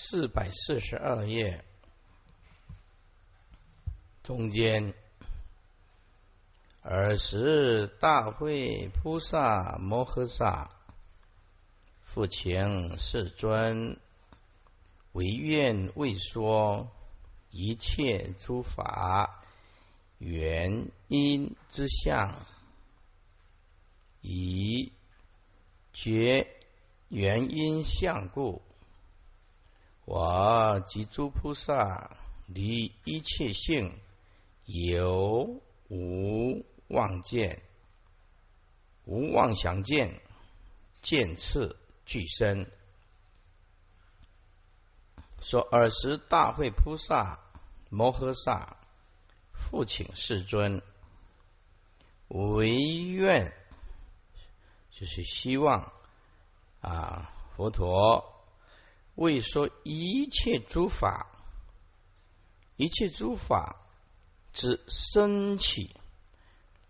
[0.00, 1.64] 四百四十二页。
[4.22, 4.94] 中间，
[6.82, 10.70] 尔时大会菩萨摩诃萨。
[12.04, 13.98] 复请世尊，
[15.12, 16.90] 唯愿为说
[17.50, 19.44] 一切诸法
[20.18, 22.46] 原因之相，
[24.22, 24.92] 以
[25.92, 26.46] 觉
[27.08, 28.62] 原因相故。
[30.10, 34.00] 我及诸菩萨离一切性
[34.64, 37.60] 有无妄见，
[39.04, 40.22] 无妄想见，
[41.02, 42.66] 见次俱生。
[45.40, 47.38] 说尔时大会菩萨
[47.90, 48.78] 摩诃萨
[49.52, 50.80] 复请世尊，
[52.28, 53.52] 唯愿
[54.90, 55.92] 就是希望
[56.80, 58.37] 啊佛陀。
[59.18, 61.26] 为说一切诸法，
[62.76, 63.74] 一切诸法
[64.52, 65.96] 之升起，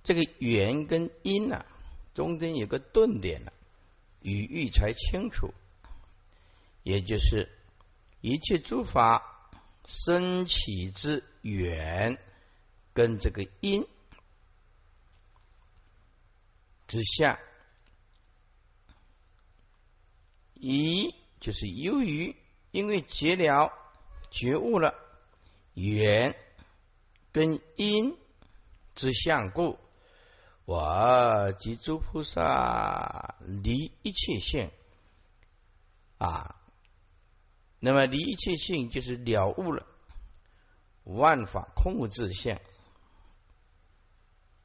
[0.03, 1.65] 这个缘跟因啊，
[2.13, 3.53] 中间有个顿点了，
[4.21, 5.55] 语义才清楚。
[6.83, 7.49] 也就是
[8.21, 9.51] 一切诸法
[9.87, 12.19] 升起之缘
[12.93, 13.87] 跟这个因
[16.87, 17.41] 之下，
[20.53, 21.15] 一。
[21.41, 22.37] 就是由于
[22.71, 23.73] 因为觉了
[24.31, 24.95] 觉悟了
[25.75, 26.37] 缘
[27.33, 28.17] 跟因
[28.95, 29.79] 之相故，
[30.65, 34.71] 我及诸菩萨离一切性
[36.19, 36.57] 啊，
[37.79, 39.87] 那么离一切性就是了悟了
[41.05, 42.59] 万法空无自性，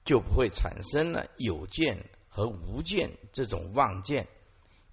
[0.03, 4.27] 就不会产生了有见和无见这种妄见。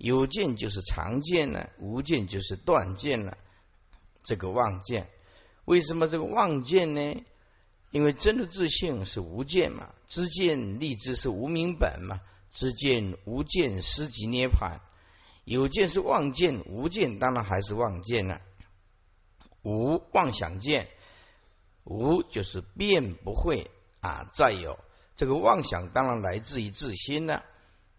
[0.01, 3.37] 有见就是常见呢，无见就是断见了。
[4.25, 5.11] 这个妄见，
[5.67, 7.23] 为什么这个妄见呢？
[7.91, 14.81] 因为真的自性是无见嘛，知见立知是无明本嘛，知见无见失即涅盘。
[15.44, 18.41] 有见是妄见，无见当然还是妄见了。
[19.62, 20.89] 无妄想见，
[21.84, 24.78] 无就是便不会啊再有
[25.15, 27.44] 这个妄想，当然来自于自心了。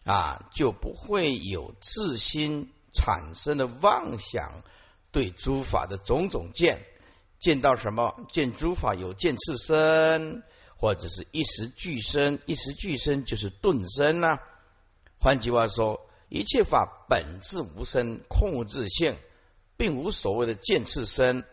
[0.03, 4.63] 啊，就不会有自心产生的妄想，
[5.11, 6.83] 对诸法的种种见，
[7.39, 8.25] 见到什么？
[8.31, 10.41] 见诸法有见次生，
[10.75, 14.39] 或者是一时俱生，一时俱生就是顿生呐。
[15.19, 19.19] 换句话说，一切法本质无生，空无自性，
[19.77, 21.43] 并无所谓的见次生，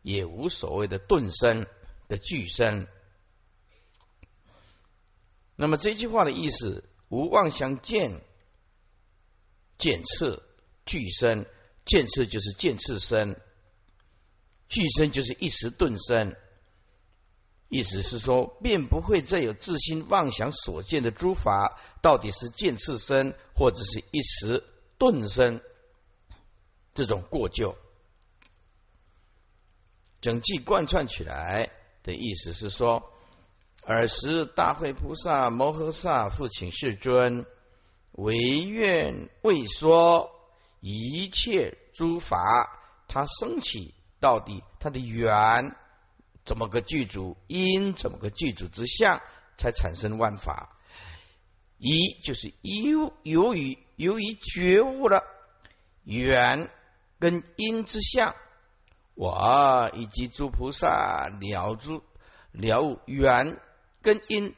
[0.00, 1.66] 也无所谓的顿生
[2.08, 2.86] 的俱生。
[5.56, 6.87] 那么这句话的意思。
[7.08, 8.20] 无妄想见，
[9.78, 10.42] 见次
[10.84, 11.46] 俱生，
[11.86, 13.40] 见次就是见次生，
[14.68, 16.36] 俱生就是一时顿生。
[17.68, 24.64] 意思是说，便不会再有自心妄想所见的诸法，到底是见次生，或者是一时
[24.98, 25.62] 顿生
[26.94, 27.76] 这种过旧。
[30.20, 31.70] 整句贯穿起来
[32.02, 33.14] 的意思是说。
[33.94, 37.46] 尔时，大会菩萨摩诃萨复请世尊，
[38.12, 40.30] 唯愿为说
[40.80, 42.38] 一切诸法，
[43.08, 45.74] 它升起到底，它的缘
[46.44, 49.22] 怎么个具足，因怎么个具足之相，
[49.56, 50.76] 才产生万法。
[51.78, 55.24] 一就是由由于由于觉悟了
[56.04, 56.68] 缘
[57.18, 58.36] 跟因之相，
[59.14, 62.02] 我以及诸菩萨了诸
[62.52, 63.58] 了缘。
[64.08, 64.54] 跟因，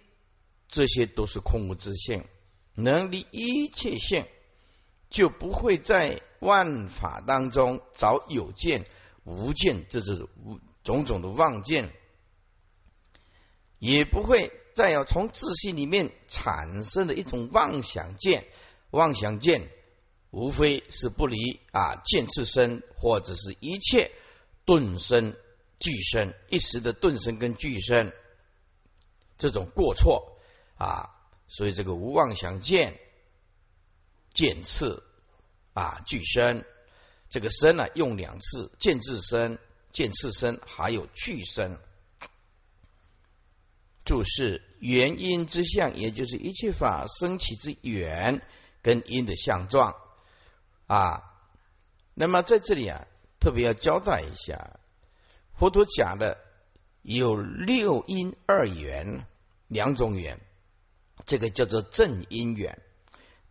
[0.69, 2.25] 这些都是空无自性，
[2.77, 4.29] 能离一切性，
[5.09, 8.87] 就不会在万法当中找有见、
[9.25, 11.93] 无见，这是无种种的妄见，
[13.81, 18.47] 也不会再有从自信里面产生的一种妄想见。
[18.93, 19.69] 妄想见，
[20.31, 24.13] 无非是不离啊见次身，或者是一切
[24.65, 25.35] 顿生
[25.81, 28.13] 俱生，一时的顿生跟俱生。
[29.41, 30.37] 这种过错
[30.77, 31.11] 啊，
[31.49, 33.01] 所以这个无妄想见
[34.31, 35.03] 见次
[35.73, 36.65] 啊俱生，
[37.31, 39.59] 这个生呢用两次见自生、
[39.93, 41.79] 见次生，还有俱生。
[44.05, 48.43] 注释原因之相，也就是一切法生起之缘
[48.83, 49.97] 跟因的相状
[50.87, 51.23] 啊。
[52.13, 53.07] 那么在这里啊，
[53.41, 54.79] 特别要交代一下，
[55.55, 56.39] 佛陀讲的
[57.03, 59.27] 有六因二缘。
[59.71, 60.41] 两种缘，
[61.25, 62.83] 这个叫做正因缘。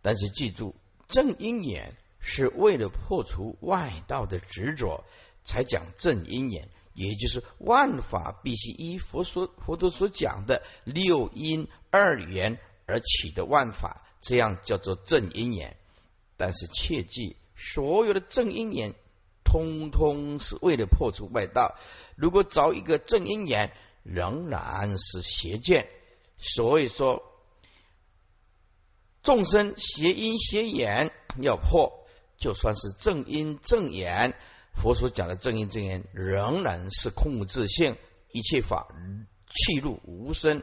[0.02, 0.76] 但是记住，
[1.08, 5.04] 正因缘是为了破除外道的执着，
[5.42, 15.78] 才讲正因缘，也就是万法必须依佛所佛陀所讲的六因二缘而起的万法，这样叫做正因缘。
[16.36, 18.94] 但是切记，所有的正因缘，
[19.42, 21.78] 通通是为了破除外道。
[22.14, 23.72] 如果找一个正因缘，
[24.02, 25.88] 仍然是邪见。
[26.40, 27.22] 所以说，
[29.22, 32.06] 众生邪因邪缘要破，
[32.38, 34.34] 就算是正因正缘。
[34.72, 37.98] 佛所讲的正因正缘，仍然是空无自性，
[38.32, 38.88] 一切法
[39.46, 40.62] 气入无声。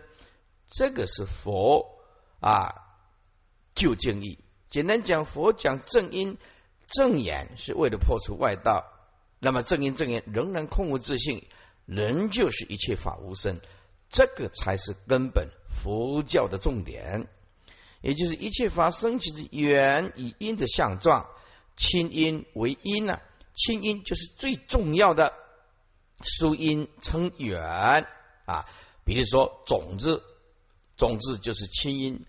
[0.70, 2.00] 这个是佛
[2.40, 2.74] 啊
[3.76, 4.40] 就正义。
[4.70, 6.38] 简单讲，佛讲正因
[6.88, 8.86] 正言，是为了破除外道。
[9.40, 11.48] 那么正因正言仍然空无自性，
[11.86, 13.62] 仍旧是一切法无声。
[14.10, 17.28] 这个才是根本佛教的重点，
[18.02, 21.28] 也就是一切法生起的缘以因的相状，
[21.76, 23.20] 清因为因呢？
[23.54, 25.34] 清音就是最重要的，
[26.24, 28.08] 疏音称缘
[28.46, 28.66] 啊。
[29.04, 30.22] 比如说种子，
[30.96, 32.26] 种子就是清音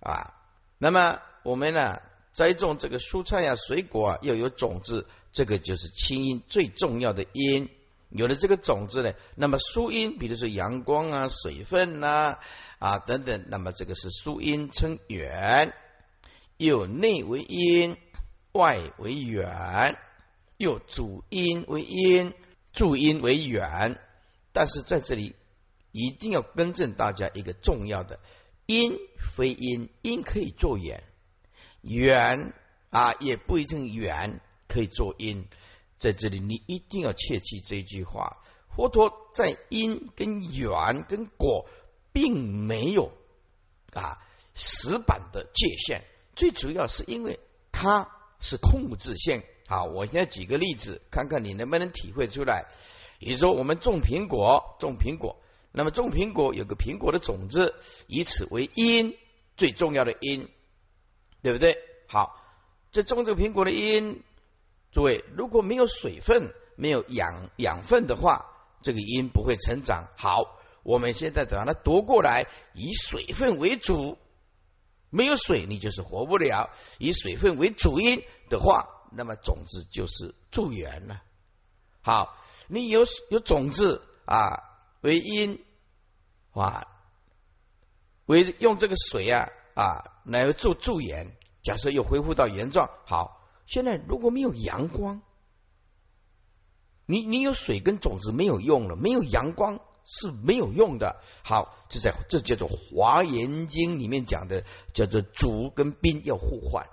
[0.00, 0.34] 啊。
[0.78, 2.00] 那么我们呢
[2.32, 7.68] 栽种这个蔬菜呀、水果啊，要有种子，这个就是清音最重要的因。
[8.10, 12.38] 有了这个种子呢，那么疏音，比如说阳光啊、水分呐
[12.78, 15.74] 啊等等，那么这个是疏音称缘，
[16.56, 17.96] 有内为阴，
[18.52, 19.98] 外为缘。
[20.56, 22.34] 又主因为阴，
[22.72, 24.00] 助因为缘，
[24.52, 25.36] 但是在这里
[25.92, 28.18] 一定要更正大家一个重要的：
[28.66, 31.04] 因非因，因可以做缘，
[31.80, 32.52] 缘
[32.90, 35.46] 啊也不一定缘可以做阴。
[35.98, 38.38] 在这里你一定要切记这句话：
[38.74, 41.66] 佛陀在因跟缘跟果
[42.12, 43.12] 并没有
[43.92, 44.18] 啊
[44.54, 46.02] 死板的界限，
[46.34, 47.40] 最主要是因为
[47.72, 48.08] 它
[48.40, 49.42] 是空无自性。
[49.68, 52.66] 好，我现在举个例子，看看你能不能体会出来。
[53.18, 55.36] 比如说，我们种苹果，种苹果，
[55.72, 57.74] 那么种苹果有个苹果的种子，
[58.06, 59.16] 以此为因，
[59.56, 60.48] 最重要的因，
[61.42, 61.76] 对不对？
[62.06, 62.40] 好，
[62.92, 64.22] 这种这个苹果的因，
[64.90, 68.46] 诸位，如果没有水分、没有养养分的话，
[68.82, 70.08] 这个因不会成长。
[70.16, 74.18] 好，我们现在把它夺过来，以水分为主，
[75.10, 76.70] 没有水你就是活不了。
[76.98, 78.94] 以水分为主因的话。
[79.10, 81.22] 那么种子就是助缘了。
[82.02, 82.36] 好，
[82.66, 84.62] 你有有种子啊
[85.00, 85.64] 为因
[86.52, 86.86] 啊，
[88.26, 91.34] 为用这个水啊啊来做助缘。
[91.62, 93.37] 假设又恢复到原状，好，
[93.68, 95.20] 现在如果没有阳光，
[97.04, 101.20] 你你有水跟种子没有用了，没有阳光是没有用的。
[101.44, 106.88] 好，这在这叫做《华严经》里面讲的，叫做主跟宾要互换。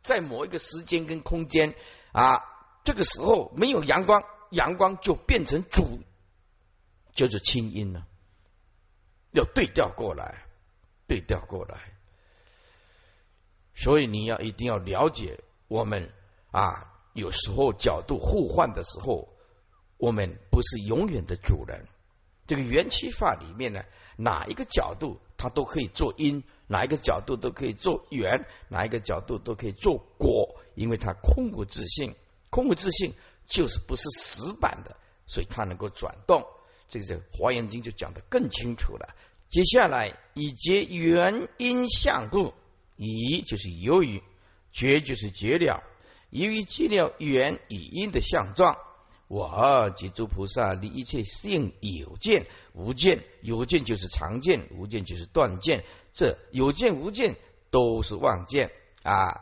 [0.00, 1.74] 在某一个时间跟空间
[2.12, 2.44] 啊，
[2.84, 4.22] 这个时候没有阳光，
[4.52, 6.04] 阳光就变成主，
[7.12, 8.06] 就是清音了。
[9.32, 10.46] 要对调过来，
[11.08, 11.94] 对调过来。
[13.74, 15.40] 所以你要一定要了解，
[15.72, 16.12] 我们
[16.50, 19.30] 啊，有时候角度互换的时候，
[19.96, 21.86] 我们不是永远的主人。
[22.46, 23.82] 这个元气法里面呢，
[24.18, 26.44] 哪一个角度它都可以做因。
[26.66, 32.14] 哪一个角度都可以做缘，哪一个角度都可以做果，因为它空无自性，
[32.50, 33.14] 空无自性
[33.46, 34.94] 就是不是死板的，
[35.26, 36.44] 所以它能够转动。
[36.86, 39.14] 这个《华严经》就讲得更清楚了。
[39.48, 42.52] 接下来以结缘因相故，
[42.96, 44.22] 以就是由于
[44.72, 45.82] 绝就是绝了，
[46.30, 48.76] 由于寂了缘与因的相状。
[49.28, 55.84] 我及诸菩萨离一切性有见无见，有见就是常见，无见就是断见。
[56.12, 57.36] 这有见无见
[57.70, 58.70] 都是妄见
[59.02, 59.40] 啊！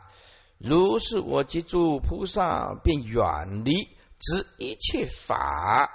[0.57, 5.91] 如是我及诸菩萨便远离知一切法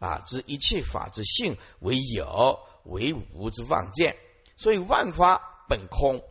[0.00, 4.16] 啊，知一切法之性为有为无之妄见。
[4.56, 6.24] 所以万法本空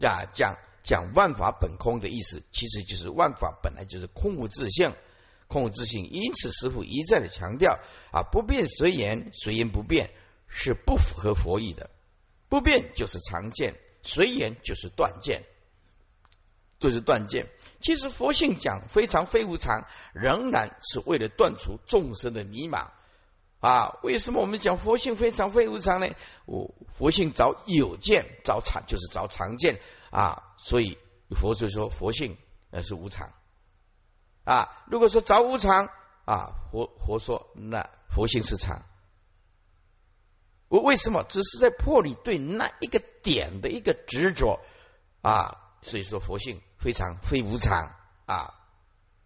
[0.00, 4.94] 啊，讲讲万法本空的意思，其实就是万法本来就是空无自性。
[5.48, 7.78] 空无自性，因此师傅一再的强调
[8.12, 10.10] 啊，不变随缘，随缘不变
[10.48, 11.90] 是不符合佛意的。
[12.48, 15.44] 不变就是常见，随缘就是断见，
[16.80, 17.48] 就是断见。
[17.80, 22.88] 其实佛性讲非常非无常，仍然是为了断除众生的迷茫
[23.60, 23.98] 啊。
[24.02, 26.08] 为什么我们讲佛性非常非无常呢？
[26.44, 29.80] 我佛性找有见，找常就是找常见
[30.20, 30.54] 啊。
[30.56, 30.98] 所以
[31.30, 32.38] 佛就说佛性
[32.70, 33.32] 呃是无常。
[34.44, 35.88] 啊，如果说找无常
[36.24, 38.84] 啊，佛佛说那佛性是常，
[40.68, 44.60] 我为什么只是在破你对那一个点的一个执着
[45.20, 45.58] 啊？
[45.82, 47.96] 所以说佛性非常非无常
[48.26, 48.54] 啊。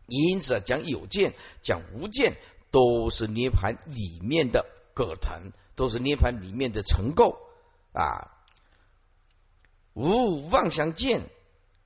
[0.06, 2.37] 因此讲有见，讲无见，
[2.70, 7.38] 都是涅盘里面的葛藤，都是涅盘里面的成构
[7.92, 8.39] 啊。
[10.00, 11.28] 无妄想见，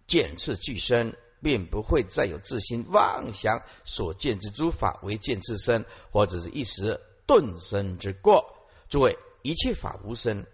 [0.07, 8.55] 见次俱生，便不会再有自心妄想所见之诸法为见次生，或者是一时顿生之过。
[8.89, 10.47] 诸位，一切法无生。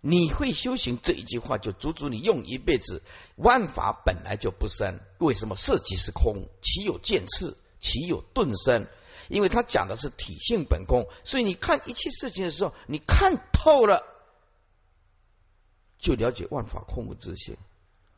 [0.00, 3.02] 你会修行这一句话，就足足你用一辈子。
[3.36, 6.48] 万法本来就不生，为什么色即是空？
[6.62, 7.58] 岂有见次？
[7.78, 8.86] 岂有顿生？
[9.28, 14.02] 因为他讲的是体性本空，所以你看一切事情的时候，你看透了，
[16.02, 17.56] 就了解万法空无自性。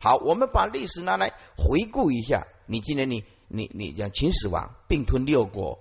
[0.01, 2.49] 好，我们把历史拿来回顾一下。
[2.67, 5.79] 你今年你你你讲秦始皇并吞六国，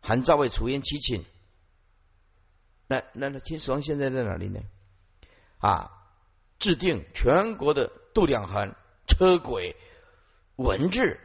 [0.00, 1.24] 韩赵魏楚燕七秦。
[2.86, 4.60] 那那那秦始皇现在在哪里呢？
[5.58, 5.90] 啊，
[6.58, 8.74] 制定全国的度量衡、
[9.06, 9.74] 车轨、
[10.56, 11.18] 文字，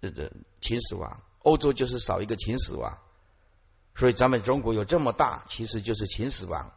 [0.00, 0.30] 这这
[0.60, 2.98] 秦始皇，欧洲就是少一个秦始皇，
[3.96, 6.72] 所以咱们中国有这么大，其实就是秦始皇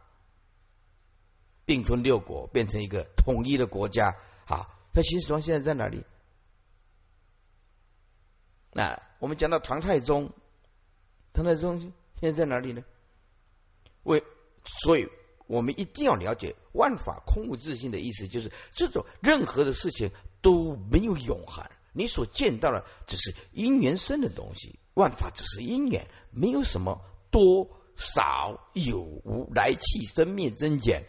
[1.68, 4.16] 并吞六国，变成一个统一的国家。
[4.46, 6.02] 好，那秦始皇现在在哪里？
[8.72, 10.32] 那我们讲到唐太宗，
[11.34, 12.82] 唐太宗现在在哪里呢？
[14.04, 14.24] 为，
[14.64, 15.10] 所以
[15.46, 20.10] 我们一定要了解万法空无自性的意思，就是这种任何的事情
[20.40, 31.06] 都没有永恒，你所见到的只是因缘生的东西，万法只是因缘，没有什么多少有无来去生灭增减。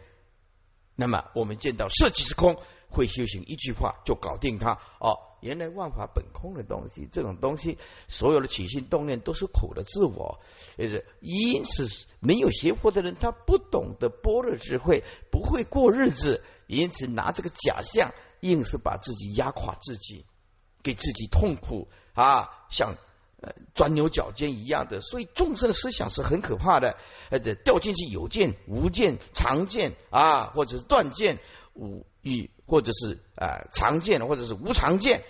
[0.99, 2.57] 那么我们见到色即是空，
[2.89, 4.73] 会修行一句话就搞定它。
[4.99, 5.29] 哦。
[5.41, 7.77] 原来万法本空的东西，这种东西
[8.09, 10.41] 所有的起心动念都是苦的自我，
[10.77, 11.87] 就是因此
[12.19, 20.25] 没有学佛的人，他不懂得般若智慧，不会过日子，因此拿这个假象，硬是把自己压垮自己，
[20.83, 21.87] 给自己痛苦。
[22.13, 22.97] 啊，像
[23.41, 25.01] 呃钻牛角尖一样的。
[25.01, 26.97] 所以众生的思想是很可怕的，
[27.29, 31.39] 呃，掉进去有见无见常见啊，或者是断见
[31.73, 32.05] 无。
[32.21, 35.23] 与或者是啊常见或者是无常见，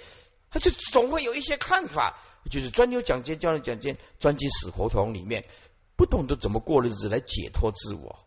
[0.49, 2.17] 他就总会有一些看法，
[2.49, 5.45] 就是钻牛角尖，钻牛角尖，钻进死胡同里面，
[5.95, 8.25] 不懂得怎么过日子来解脱自我。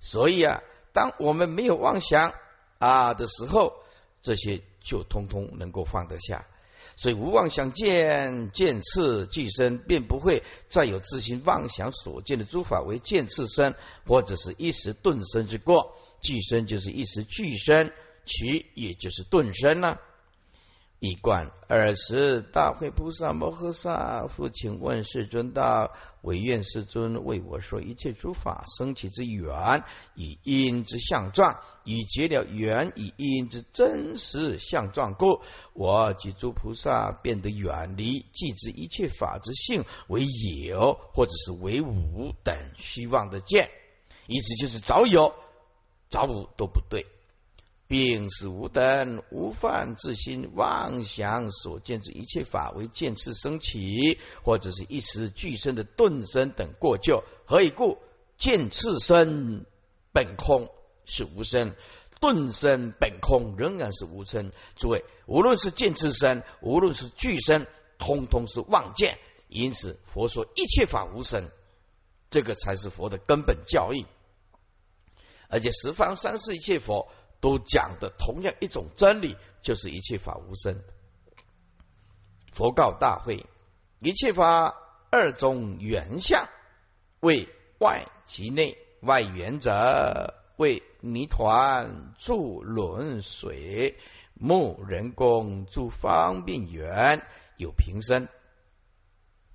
[0.00, 0.62] 所以啊，
[0.94, 2.32] 当我们没有妄想
[2.78, 3.74] 啊的时候，
[4.22, 6.46] 这些就通通能够放得下。
[6.96, 13.74] 所以无妄想见，见次俱生，便不会再有自心妄想所见的诸法为见次生，
[14.06, 15.96] 或者是一时顿生之过。
[16.20, 17.90] 俱生就是一时俱生，
[18.24, 20.00] 其也就是顿生了。
[21.04, 25.90] 一观二十大会菩萨摩诃萨，父亲问世尊道：
[26.20, 29.82] 唯愿世尊为我说一切诸法生起之缘，
[30.14, 35.40] 以因之相状，以结了缘以因之真实相状故，
[35.72, 40.24] 我及诸菩萨变得远离，即知一切法之性为
[40.68, 43.68] 有，或者是为无等虚妄的见，
[44.28, 45.34] 意思就是早有
[46.08, 47.04] 早无都不对。
[47.92, 57.22] 病是无等无犯自心妄想所见之一切法为见次生起，或者是一时俱生的顿生等过旧。
[57.44, 57.98] 何以故？
[58.38, 59.66] 见次生
[60.10, 60.70] 本空
[61.04, 61.74] 是无生，
[62.18, 64.52] 顿生本空仍然是无生。
[64.74, 67.66] 诸位，无论是见次生，无论是俱生，
[67.98, 69.18] 通通是妄见。
[69.48, 71.50] 因此，佛说一切法无生，
[72.30, 74.06] 这个才是佛的根本教义。
[75.50, 77.06] 而且十方三世一切佛。
[77.42, 80.80] 都讲的同样一种真理，就是一切法无生。
[82.52, 83.44] 佛告大会：
[83.98, 84.74] 一切法
[85.10, 86.48] 二种原相，
[87.20, 88.78] 为外即内。
[89.02, 93.98] 外缘者为泥团注轮水
[94.34, 98.28] 木人工注方便圆有平生，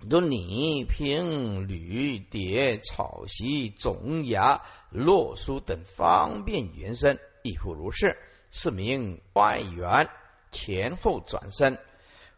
[0.01, 7.17] 如泥平铝碟草席种芽落书等方便原生。
[7.47, 8.17] 亦复如是，
[8.51, 10.09] 是名外缘
[10.51, 11.79] 前后转身。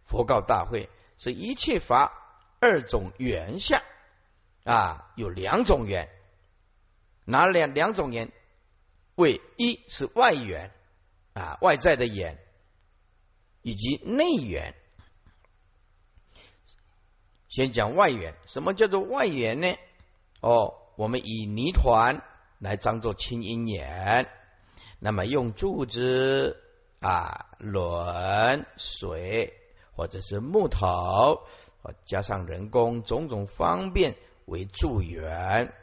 [0.04, 2.12] 佛告大会：是一切法
[2.60, 3.82] 二种缘相
[4.64, 6.10] 啊，有两种缘，
[7.26, 8.32] 哪两两种缘？
[9.16, 10.72] 为一是外缘
[11.34, 12.40] 啊，外在的缘，
[13.62, 14.74] 以及内缘。
[17.48, 19.76] 先讲外缘，什么叫做外缘呢？
[20.42, 22.24] 哦，我们以泥团
[22.60, 24.30] 来当做清音眼。
[25.00, 26.58] 那么用柱子
[27.00, 29.54] 啊、轮、水
[29.96, 31.42] 或者是木头，
[32.06, 35.74] 加上人工种种方便为助缘，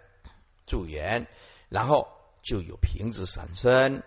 [0.67, 1.27] 助缘，
[1.71, 2.09] 然后
[2.43, 4.03] 就有瓶子产生。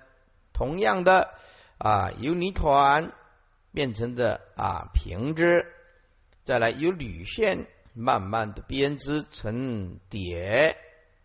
[0.53, 1.33] 同样的
[1.77, 3.11] 啊，由泥团
[3.71, 5.65] 变成的啊瓶子，
[6.43, 10.75] 再来由铝线慢慢的编织成蝶，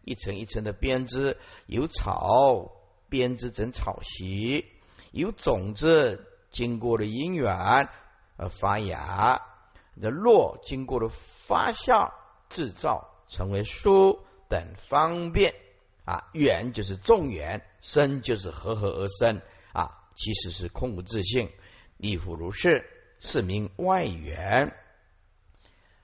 [0.02, 1.36] 一层一层的编织，
[1.66, 2.70] 由草
[3.14, 4.66] 编织成草席，
[5.12, 7.88] 由种子经过了因缘
[8.36, 9.40] 而发芽，
[10.00, 12.10] 的落经过了发酵
[12.48, 14.18] 制造成为书
[14.48, 15.54] 等方便
[16.04, 19.40] 啊，缘就是众缘，生就是合合而生
[19.72, 21.52] 啊，其实是空无自性。
[21.96, 22.84] 亦复如是，
[23.20, 24.74] 是名外缘。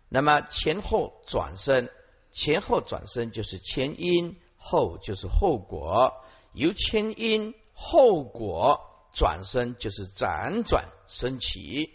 [0.08, 1.90] 那么前后转身，
[2.30, 6.14] 前后转身就是前因，后就是后果。
[6.52, 8.80] 由前因后果
[9.12, 11.90] 转身，就是辗转升起。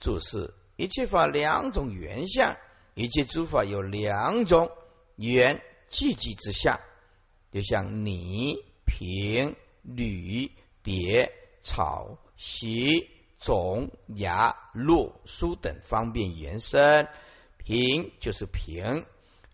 [0.00, 2.56] 注释：一切法两种原相，
[2.94, 4.70] 一切诸法有两种
[5.16, 6.80] 缘寂寂之相，
[7.52, 10.52] 就像泥、瓶、铝、
[10.82, 12.18] 碟、草。
[12.40, 17.08] 席种芽露书等方便延伸，
[17.56, 19.06] 平就是平，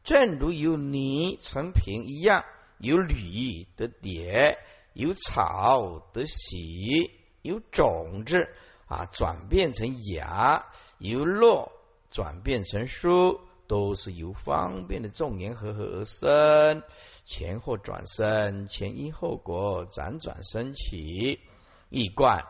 [0.02, 2.44] 正如有泥成平一样，
[2.84, 4.58] 有铝的叠，
[4.92, 7.10] 有草的喜，
[7.40, 8.46] 有种子
[8.86, 10.66] 啊转变成芽，
[10.98, 11.72] 由落
[12.10, 16.82] 转变成书，都是由方便的众缘合合而生，
[17.24, 21.40] 前后转生，前因后果辗转升起，
[21.88, 22.44] 一贯。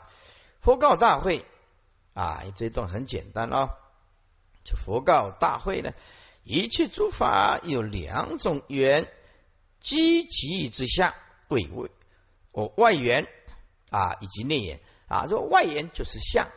[0.61, 1.45] 佛告大会
[2.12, 3.69] 啊，这段很简单啊。
[4.64, 5.93] 这佛告大会呢，
[6.43, 9.07] 一切诸法有两种缘，
[9.85, 11.14] 积极之下
[11.49, 11.91] 为为
[12.50, 13.29] 我外缘
[13.91, 15.26] 啊，以及内缘啊。
[15.29, 16.49] 说外缘就是相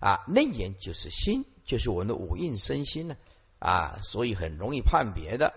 [0.00, 3.16] 啊，内缘就是心，就是我们的五蕴身心呢
[3.60, 5.54] 啊，所以很容易判别的。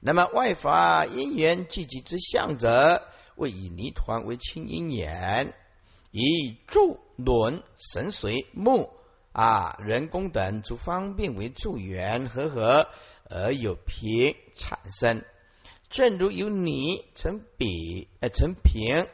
[0.00, 3.02] 那么外法因缘积极之相者，
[3.36, 5.54] 为以泥团为清因缘。
[6.10, 8.90] 以柱轮神髓木
[9.32, 12.88] 啊人工等诸方便为助缘和合
[13.28, 15.24] 而有平产生，
[15.90, 19.08] 正如由泥成笔呃成平，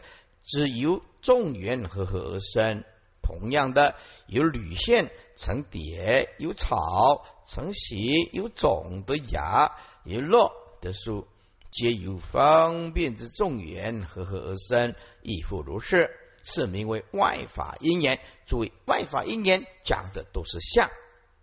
[0.45, 2.85] 只由众缘和合而生。
[3.23, 3.97] 同样的，
[4.29, 9.73] 由铝线成蝶，由草成席，由种的芽，
[10.05, 11.27] 由落的树，
[11.73, 16.11] 皆由方便之众缘和合而生，亦复如是。
[16.49, 18.21] 是名为外法因缘。
[18.47, 20.89] 注意，外法因缘讲的都是相，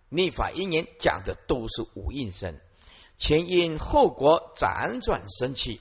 [0.08, 2.62] 内法因缘讲的都是无应身。
[3.24, 5.80] 前因后果辗转生气，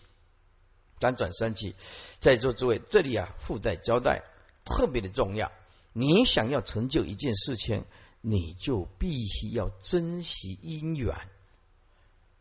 [1.00, 1.74] 辗转生气。
[2.20, 4.22] 在座诸位，这里啊附带交代，
[4.64, 5.50] 特别的重要。
[5.92, 7.84] 你想要成就一件事情，
[8.20, 11.16] 你就必须要珍惜因缘，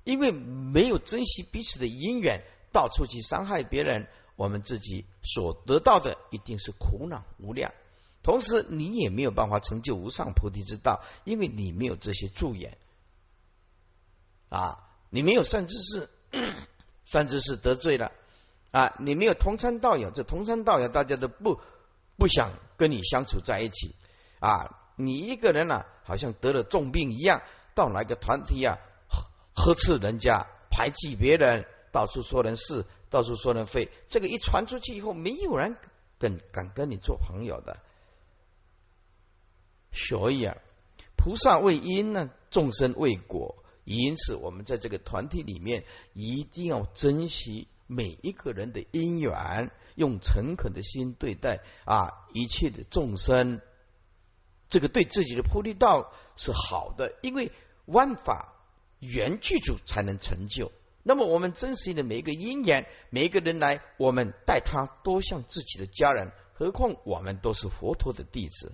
[0.03, 4.07] 因为没有珍惜彼此的因缘，到处去伤害别人。
[4.35, 7.73] 我们自己所得到的一定是苦恼无量，
[8.21, 12.77] 同时你也没有办法成就无上菩提之道，因为你没有这些助缘
[14.49, 16.09] 啊，你没有善知识，
[17.05, 18.11] 善知识得罪了
[18.71, 21.61] 啊，你没有同参道友，这同参道友大家都不
[22.17, 23.95] 不想跟你相处在一起
[24.39, 27.43] 啊，你一个人呢，好像得了重病一样，
[27.75, 28.79] 到哪个团体啊，
[29.53, 32.85] 呵斥人家，排挤别人，到处说人是。
[33.11, 35.75] 到处说人非，这个一传出去以后，没有人
[36.17, 37.77] 跟敢跟你做朋友的。
[39.91, 40.55] 所以啊，
[41.17, 53.61] 菩萨为因呢，众生为果，因此我们在这个团体里面，一定要珍惜每一个人的因缘，用诚恳的心对待啊一切的众生。
[54.69, 57.51] 这个对自己的菩提道是好的，因为
[57.85, 58.53] 万法
[58.99, 60.71] 缘具足才能成就。
[61.03, 66.31] 那么我们珍惜的每一个因缘，每一个人来，我们待他多像自己的家人。
[66.53, 68.73] 何况我们都是佛陀的弟子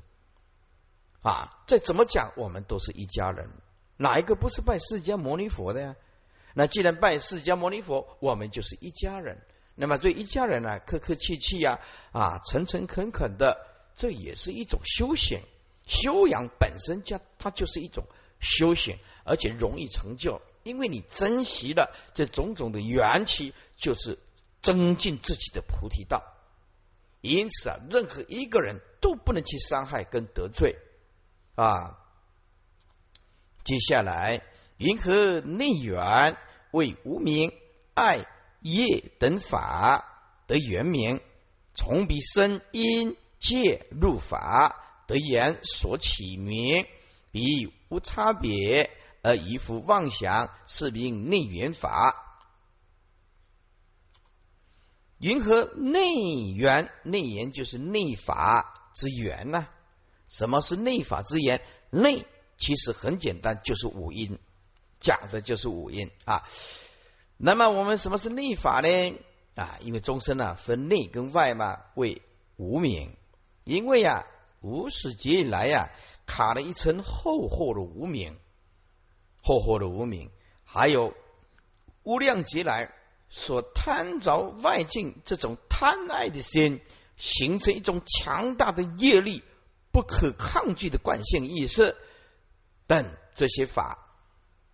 [1.22, 1.64] 啊！
[1.68, 3.50] 再怎么讲，我们都是一家人。
[3.98, 5.96] 哪一个不是拜释迦牟尼佛的呀？
[6.54, 9.42] 那既然拜释迦牟尼佛，我们就是一家人。
[9.76, 11.80] 那么对一家人呢，客客气气呀，
[12.12, 13.64] 啊，诚诚恳恳的，
[13.96, 15.42] 这也是一种修行。
[15.86, 18.06] 修养本身加它就是一种
[18.40, 20.42] 修行，而且容易成就。
[20.64, 24.18] 因为你珍惜了这种种的缘起，就是
[24.62, 26.24] 增进自己的菩提道。
[27.22, 30.78] 因此啊，任何一个人都不能去伤害跟得罪
[31.56, 32.00] 啊。
[33.68, 34.44] 接下来，
[34.78, 36.38] 云何内缘
[36.72, 37.52] 为无名
[37.94, 38.26] 爱
[38.62, 40.06] 业等法
[40.48, 41.22] 得原名，
[41.74, 46.86] 从彼生因介入法得言所起名，
[47.34, 48.90] 彼无差别。
[49.22, 52.16] 而一副妄想，是名内缘法。
[55.20, 56.90] 云何内缘？
[57.04, 59.68] 内缘就是内法之源呢？
[60.30, 61.62] 什么是内法之言？
[61.90, 62.26] 内
[62.58, 64.40] 其实很简单，就是五音，
[65.00, 66.44] 讲的就是五音啊。
[67.38, 69.16] 那么我们什么是内法呢？
[69.56, 72.22] 啊，因为众生啊分内跟外嘛，为
[72.56, 73.16] 无名。
[73.64, 74.26] 因为呀，
[74.62, 75.92] 无始劫以来呀，
[76.26, 78.38] 卡了一层厚厚的无名，
[79.44, 80.32] 厚厚的无名，
[80.64, 81.14] 还有
[82.04, 82.94] 无量劫来
[83.30, 86.82] 所贪着外境这种贪爱的心，
[87.18, 89.44] 形成一种强大的业力，
[89.92, 91.98] 不可抗拒的惯性意识
[92.88, 94.10] 等这些法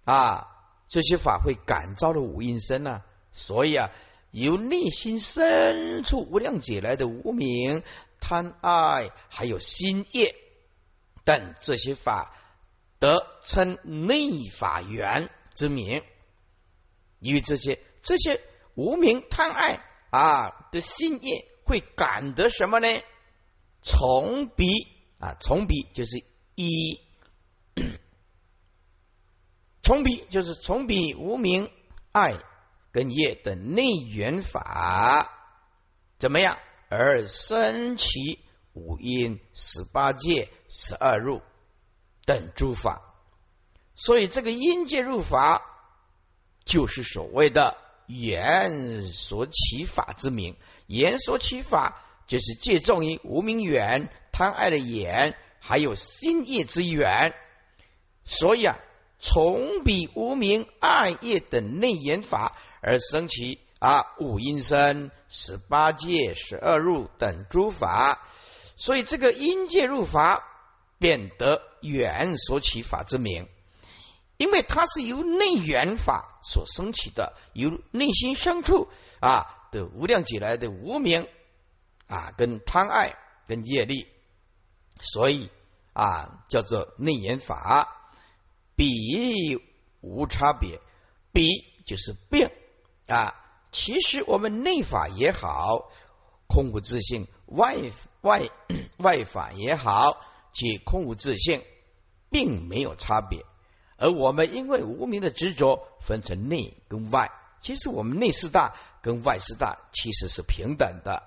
[0.06, 0.48] 啊，
[0.88, 3.90] 这些法会感召了五阴身啊，所以啊，
[4.32, 7.84] 由内心深处无量劫来的无名。
[8.26, 10.34] 贪爱还有心业
[11.26, 12.34] 等这些法，
[12.98, 16.02] 得称内法缘之名。
[17.20, 18.40] 因为这些这些
[18.76, 22.88] 无名贪爱啊的心业，会感得什么呢？
[23.82, 24.72] 从彼
[25.20, 26.24] 啊，从彼就是
[26.56, 27.02] 一，
[29.84, 31.70] 从彼就是从彼无名
[32.12, 32.38] 爱
[32.92, 35.30] 跟业的内缘法，
[36.20, 36.58] 怎么样？
[36.90, 38.40] 而生起
[38.74, 41.42] 五阴、十八界、十二入
[42.24, 43.02] 等诸法，
[43.96, 45.64] 所以这个阴界入法
[46.66, 50.56] 就是所谓的缘所起法之名。
[50.86, 57.34] 缘所起法就是借重于无名缘、贪爱的缘，还有心业之缘。
[58.26, 58.78] 所以啊，
[59.20, 63.60] 从彼无名爱业等内缘法而生起。
[63.80, 68.26] 啊，五阴身、十八界、十二入等诸法，
[68.78, 70.42] 所以这个阴界入法，
[71.00, 73.50] 便得缘所起法之名，
[74.38, 78.88] 因为它是由内缘法所升起的，由内心深处
[79.20, 81.28] 啊的无量劫来的无名
[82.08, 83.18] 啊，跟贪爱、
[83.50, 84.08] 跟业力，
[85.02, 85.50] 所以
[85.92, 88.03] 啊叫做内缘法，
[88.76, 89.60] 比
[90.02, 90.80] 无差别，
[91.32, 91.48] 比
[91.86, 92.50] 就是病
[93.08, 93.36] 啊。
[93.72, 95.90] 其实我们内法也好，
[96.48, 97.78] 空无自性；外
[98.22, 98.50] 外
[98.98, 101.64] 外法也好，皆空无自性，
[102.30, 103.46] 并没有差别。
[103.98, 107.32] 而我们因为无名的执着，分成内跟外。
[107.62, 111.24] 其实我们内四大，跟外四大，其实是平等的。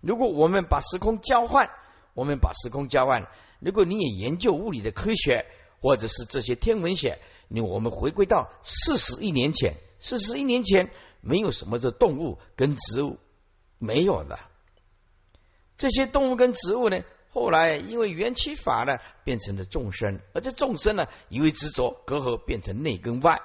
[0.00, 1.70] 如果我们把时空交换，
[2.12, 3.28] 我们把时空交换。
[3.60, 5.46] 如果你也研究物理的科学，
[5.86, 10.90] 或者是这些天文学，你我们回归到四十亿年前，四十亿年前。
[11.20, 13.18] 没有什么的动物跟植物
[13.78, 14.38] 没有的，
[15.76, 23.40] 这些动物跟植物呢，后来因为缘起法呢，变成了众生，而这众生呢，因为执着隔阂，变成内跟外，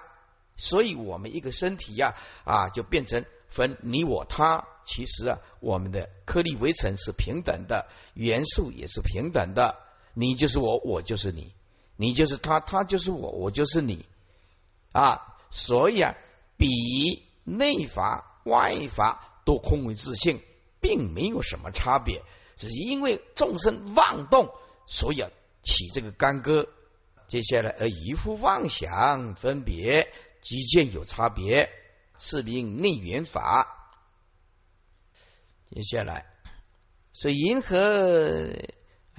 [0.57, 4.67] 所以我们一个身体呀啊，就变成分你我他。
[4.85, 9.79] 其实啊，我们的颗粒微尘是平等的，元素也是平等的，
[10.13, 11.55] 你就是我，我就是你，
[12.01, 14.05] 你就是他，他就是我，我就是你
[14.91, 15.37] 啊。
[15.51, 16.15] 所以啊，
[16.57, 16.67] 比。
[17.43, 20.43] 内法外法都空为自性，
[20.79, 22.21] 并没有什么差别，
[22.55, 24.53] 只是因为众生妄动，
[24.85, 25.25] 所以
[25.63, 26.69] 起这个干戈。
[27.27, 31.71] 接下来而一副妄想分别，即见有差别，
[32.19, 33.97] 是名内缘法。
[35.71, 36.27] 接下来，
[37.11, 38.49] 所以银河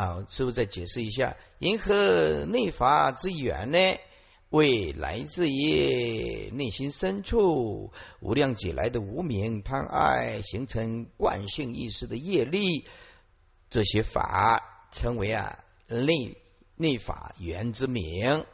[0.02, 3.78] 啊，是不再解释一下银河内法之源呢？
[4.48, 12.84] 为来自于内心深处无量劫来的无名贪爱形成惯性意识的业力，
[13.70, 16.36] 这些法称为啊内
[16.74, 18.44] 内法源之名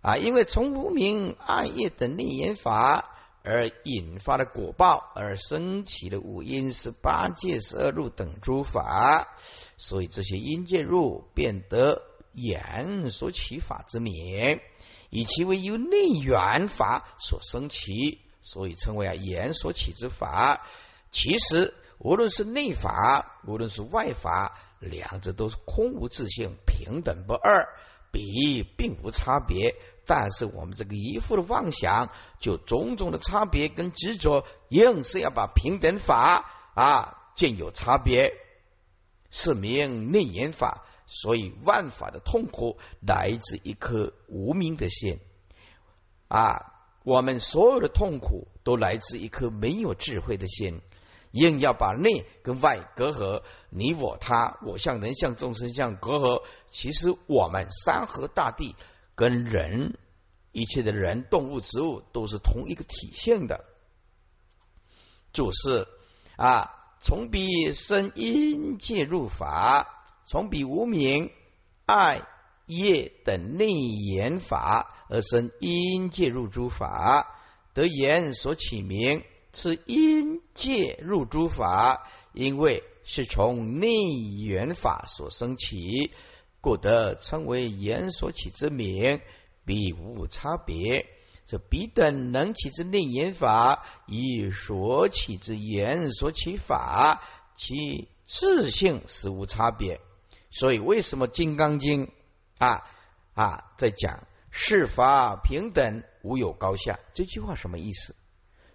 [0.00, 3.15] 啊，因为从无名爱业等内因法
[3.46, 9.28] 而引发的果报而升起的五阴十八界十二路等诸法，
[9.76, 14.60] 所以这些因界入变得言所起法之名。
[15.10, 20.66] 以其为由内缘法所生起，所以称为啊言所起之法。
[21.12, 27.68] 其实无论是内法，无论是外法，两者都是空无自性，平等不二，
[28.10, 29.76] 比并无差别。
[30.06, 38.32] 但是我们这个一副的妄想，就种种的差别跟执着，硬是要把平等法啊见有差别，
[39.30, 40.84] 是名内言法。
[41.08, 45.20] 所以万法的痛苦来自一颗无名的心
[46.26, 46.72] 啊！
[47.04, 50.80] 我们所有的痛苦都来自一颗没有智慧的心，
[51.30, 56.42] 硬要把内跟外隔阂，你我他，我相人相众生相隔阂。
[56.68, 58.74] 其实我们山河大地
[59.16, 59.98] 跟人，
[60.52, 63.64] 一切的人、动物、植物都是同一个体现的。
[65.32, 65.88] 注释
[66.36, 69.92] 啊，从彼生因介入法。
[70.28, 71.30] 从彼无名
[71.84, 72.26] 爱、
[72.66, 77.38] 业等内言法而生因界入诸法，
[77.72, 83.88] 得言所起名，是因界入诸法，因为是从内
[84.44, 86.10] 缘法所生起，
[86.66, 89.20] 故得称为言所起之名，
[89.64, 91.06] 彼无差别。
[91.44, 97.22] 这彼等能起之令言法，以所起之言所起法，
[97.54, 100.00] 其自性实无差别。
[100.50, 102.06] 所以，为什么《金刚经》
[102.58, 102.84] 啊
[103.34, 106.98] 啊在讲世法平等，无有高下？
[107.14, 108.16] 这句话什么意思？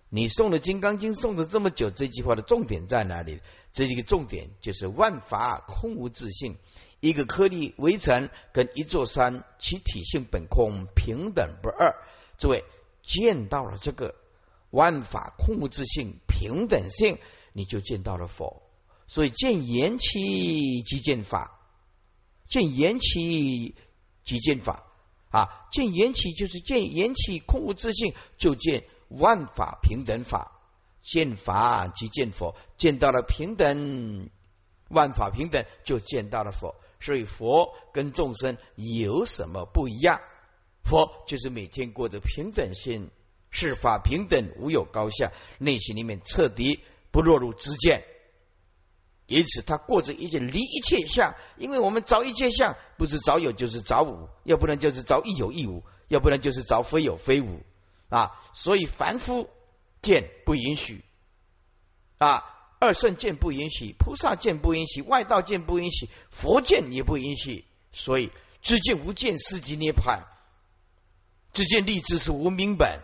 [0.08, 3.42] 你诵的《金刚经》诵了这么久，这句话的重点在哪里？
[3.74, 6.58] 这一个重点就是万法空无自性，
[7.02, 11.94] 一个颗粒围城跟一座山，其体性本空，平等不二。
[12.38, 12.64] 诸位
[13.04, 14.16] 见到了这个
[14.70, 17.18] 万法空无自性平等性，
[17.52, 18.64] 你就见到了佛。
[19.08, 21.60] 所以见缘起即见法，
[22.48, 23.76] 见缘起
[24.24, 24.86] 即见法
[25.30, 25.68] 啊！
[25.72, 30.60] 见缘起就是见缘起空无自性，就见万法平等法。
[31.02, 34.30] 见法即见佛，见到了平等
[34.88, 36.76] 万法平等，就见到了佛。
[37.02, 40.22] 所以佛跟众生有什么不一样？
[40.84, 43.10] 佛就是每天过着平等心，
[43.50, 46.80] 是法平等，无有高下，内心里面彻底
[47.12, 48.04] 不落入知见，
[49.28, 57.62] 因此他过着一切离一切相，因为我们找一切相，不是找有就是找无，要不然就是找一有一无，要不然就是找非有非无。
[58.10, 59.50] 啊，所以凡夫
[60.02, 61.06] 见不允许。
[62.18, 62.44] 啊，
[62.82, 68.32] 二圣见不允许，菩萨见不允许，外道见不允许，佛见也不允许，所以
[68.64, 70.24] 知见无见，四即涅槃。
[71.54, 73.02] 只见立志是无名本，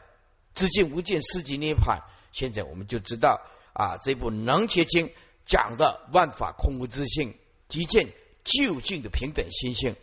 [0.55, 2.01] 知见无见四级涅盘。
[2.31, 3.39] 现在我们就知道
[3.73, 5.09] 啊，这部《能切经》
[5.45, 7.35] 讲的万法空无自性，
[7.67, 8.13] 即见
[8.43, 9.95] 究竟的平等心性。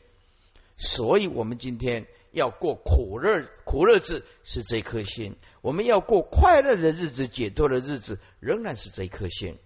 [0.77, 5.33] 所以，我们今天要过苦乐苦乐日是这颗心；
[5.63, 9.59] 我们要过快乐的日子、解脱的日子，仍然是这颗心。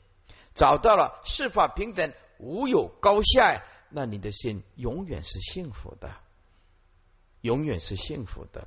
[0.59, 6.11] 找到了世法平等，无有高下，那你的心永远是幸福的。
[7.41, 8.67] 永远是幸福的，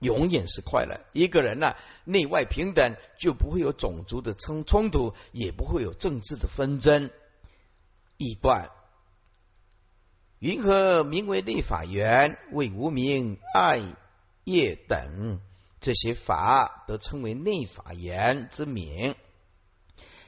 [0.00, 1.02] 永远是快乐。
[1.12, 7.10] 一个人呢，内外平等，就不会有种族的冲冲突，也不会有政治的纷争。
[8.16, 8.70] 一段，
[10.38, 12.38] 云何名为立法缘？
[12.52, 13.82] 为无名爱
[14.44, 15.38] 业等
[15.78, 19.14] 这些法，都称为内法缘之名。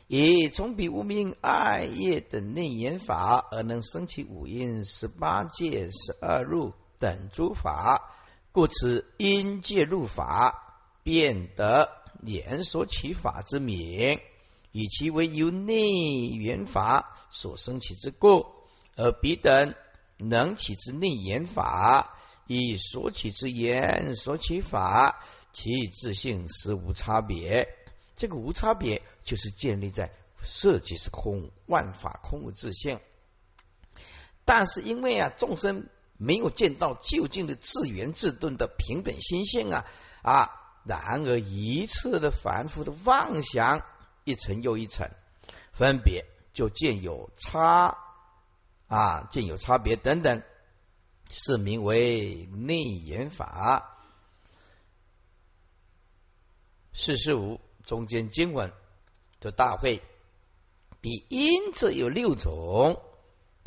[0.07, 6.73] 以从彼无名爱业等内言法，而能生起五蕴十八界十二入。
[7.01, 8.14] 等诸法，
[8.51, 11.90] 故此因界入法，便得
[12.23, 14.21] 言所起法之名，
[14.71, 15.83] 以其为由内
[16.35, 18.47] 缘法所生起之故，
[18.97, 19.75] 而彼等
[20.17, 25.21] 能起之内缘法，以所起之言所起法，
[25.53, 27.69] 其自性实无差别。
[28.16, 33.00] 这个无差别，就是建立在色即是空，万法空无自性。
[34.44, 35.88] 但是因为啊，众生。
[36.16, 39.85] 没有见到究竟的自圆自顿的平等心性啊
[40.22, 40.48] 啊！
[40.85, 43.85] 然而一次的反复的妄想，
[44.22, 45.11] 一层又一层，
[45.72, 47.98] 分别就见有差
[48.87, 50.44] 啊，见有差别等等，
[51.31, 53.98] 是名为内言法。
[56.94, 58.73] 四十五中间经文
[59.40, 60.03] 的大会，
[61.01, 63.01] 比因则有六种。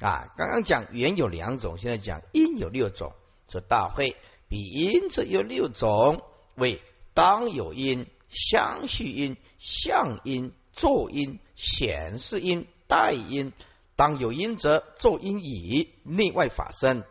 [0.02, 3.14] 啊，刚刚讲缘有两种，现在讲因有六种。
[3.50, 4.16] 说大会
[4.50, 6.22] 比因则有六种，
[6.56, 6.82] 为
[7.14, 13.54] 当有因、相续因、相因、作因、显示因、代因。
[13.96, 17.04] 当有因则作因以内外法生。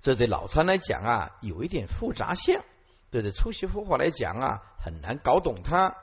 [0.00, 2.60] 这对老参来讲啊，有一点复杂性；
[3.22, 5.96] 对这初学佛法来讲啊，很难搞懂它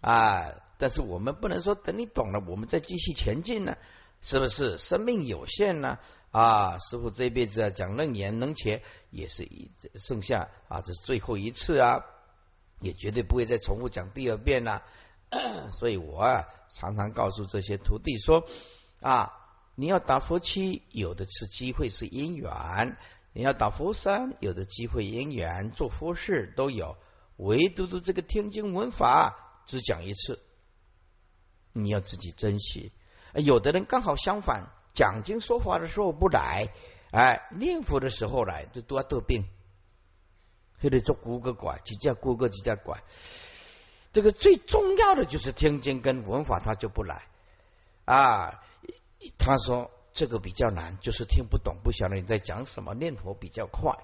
[0.00, 0.52] 啊。
[0.78, 3.76] 但是我们不能说等你懂了，我们再继续前进呢？
[4.22, 5.98] 是不是生命有限呢？
[6.30, 12.04] 啊，师傅这辈子啊讲楞严能切，也是一剩下啊，这是最后一次啊，
[12.80, 14.82] 也绝对不会再重复讲第二遍了。
[15.72, 18.44] 所以我啊常常告诉这些徒弟说
[19.00, 19.32] 啊，
[19.74, 22.96] 你要打佛七，有的是机会是因缘；
[23.32, 26.96] 你要打佛山，有的机会因缘，做佛事都有。
[27.36, 30.40] 唯独独这个天经文法只讲一次。
[31.72, 32.92] 你要自己珍惜，
[33.34, 36.72] 有的人刚好相反，讲经说法的时候不来，
[37.12, 39.44] 哎，念佛的时候来，就多得病，
[40.78, 43.02] 还得做骨个拐，几家骨个几家拐。
[44.12, 47.28] 这个最重要的就是天经跟文法，他就不来
[48.04, 48.60] 啊。
[49.38, 52.92] 他说这个比较难，就是听不懂，不晓得你在讲什么。
[52.92, 53.96] 念佛比较快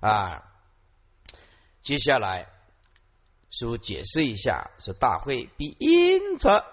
[0.00, 0.42] 啊。
[1.80, 2.48] 接下来，
[3.50, 6.64] 师傅解释一下：是大会必因者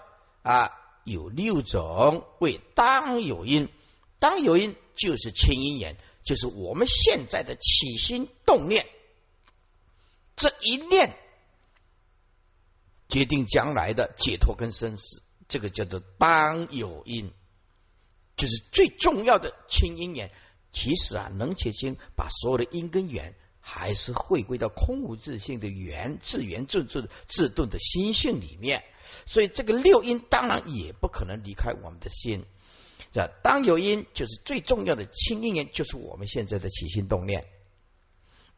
[0.41, 0.71] 啊，
[1.03, 3.69] 有六种为当有因，
[4.17, 8.88] 当有因就是清因缘，就是我们现在的起心动念，
[10.36, 11.15] 这一念
[13.07, 17.31] 决定将来的解脱跟生死，这个叫做当有因。
[18.38, 20.32] 就是最重要的清因缘，
[20.71, 28.86] 其实啊，能且清把所有的因跟缘，还是回归到空无自性的缘自缘自自自顿的心性里面。
[29.26, 32.45] 所以这个六因当然也不可能离开我们的心。
[33.12, 37.45] 这当有因，就是最重要的清因缘，就是我们现在的起心动念。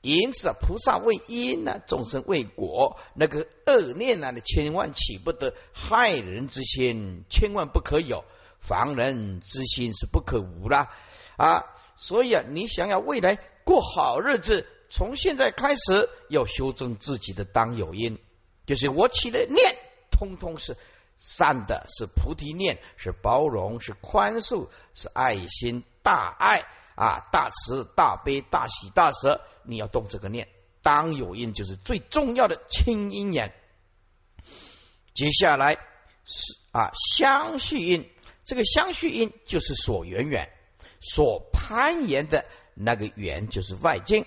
[0.01, 8.25] 因此啊，菩萨为因呢，众生为果，那个恶念呢，你千万起不得害人之心，千万不可有。
[8.59, 10.89] 防人之心是不可无啦
[11.37, 11.63] 啊！
[11.95, 18.19] 所以啊，你想要未来过好日子，从现在开始要修正自己的当有因，
[18.65, 19.75] 就是我起的念，
[20.11, 20.77] 通通是
[21.17, 29.41] 善的，是菩提念，是包容，是宽恕，是爱心大爱啊，大慈大悲大喜大舍。
[29.63, 30.47] 你要动这个念，
[30.81, 33.53] 当有因就是最重要的清因缘。
[35.13, 35.77] 接下来
[36.23, 36.41] 是
[36.71, 38.09] 啊相续因。
[38.49, 40.49] 这个相续因就是所缘缘，
[41.01, 44.25] 所攀岩的那个缘就是外境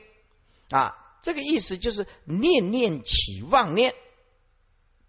[0.70, 0.96] 啊。
[1.22, 3.96] 这个意思就是念念起妄念，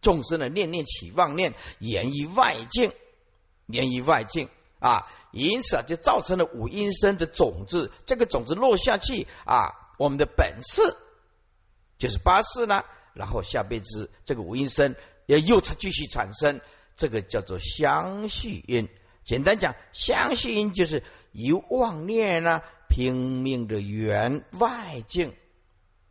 [0.02, 2.92] 众生的念念起妄念，言于外境，
[3.68, 4.50] 言于外境
[4.80, 7.92] 啊，因此啊，就造成了五阴身的种子。
[8.08, 10.82] 这个种子落下去啊，我们的本事
[12.00, 14.96] 就是八世呢，然后下辈子这个五阴身
[15.28, 16.62] 要又继续产生，
[16.96, 18.90] 这个叫做相续因。
[19.24, 25.34] 简单讲，相信就是由妄念呢拼命的缘外境，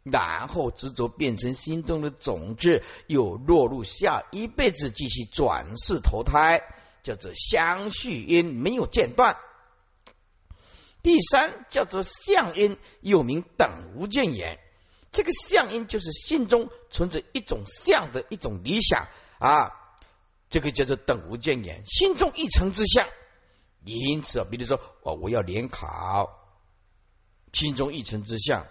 [0.03, 6.63] 然后执着变成心中的种子，又落入下一辈子继续转世投胎，
[7.03, 9.37] 叫做相续因，没有间断。
[11.03, 14.59] 第三叫做相因，又名等无间缘。
[15.11, 19.73] 这个相因就是心中存着一种相的一种理想啊。
[20.53, 23.09] 这个叫做等无见言，心中一成之相。
[23.85, 26.31] 因此啊，比如说哦，我要联考，
[27.53, 28.69] 心中一成之相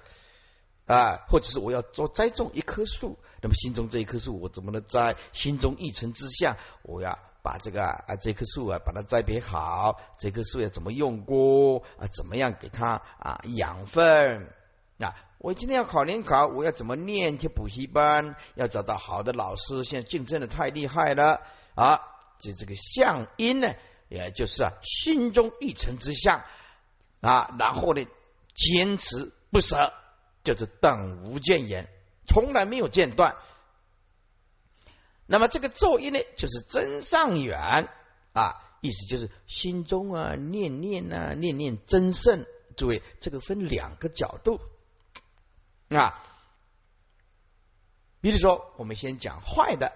[0.85, 5.17] 啊，或者是我要做栽种一棵树，那么心中这一棵树我怎么能栽？
[5.33, 12.07] 心中一成之相，我要把这个啊这棵树啊把它栽培好，这棵树要怎么用过啊？
[12.15, 14.47] 怎么样给它啊养分
[14.99, 15.13] 啊？
[15.39, 17.37] 我今天要考联考，我要怎么念？
[17.37, 19.83] 去补习班，要找到好的老师。
[19.83, 21.41] 现在竞争的太厉害了。
[21.75, 22.01] 啊，
[22.39, 23.75] 就这个相因呢，
[24.09, 26.43] 也就是啊，心中一成之相
[27.21, 28.05] 啊，然后呢，
[28.53, 29.93] 坚持不舍，
[30.43, 31.89] 就是等无间言，
[32.25, 33.35] 从来没有间断。
[35.25, 37.89] 那么这个咒音呢，就是真上缘
[38.33, 42.45] 啊，意思就是心中啊念念啊念念真圣。
[42.77, 44.61] 诸位，这个分两个角度
[45.89, 46.23] 啊，
[48.21, 49.91] 比如说，我们先讲坏的。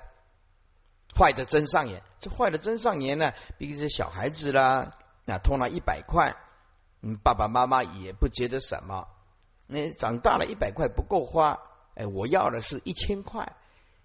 [1.17, 3.32] 坏的真上眼，这坏的真上眼呢？
[3.58, 4.91] 比如说小孩子啦，
[5.23, 6.36] 那偷了一百块，
[7.01, 9.08] 嗯，爸爸妈妈也不觉得什么。
[9.65, 11.58] 那长大了一百块不够花，
[11.95, 13.56] 哎，我要的是一千块，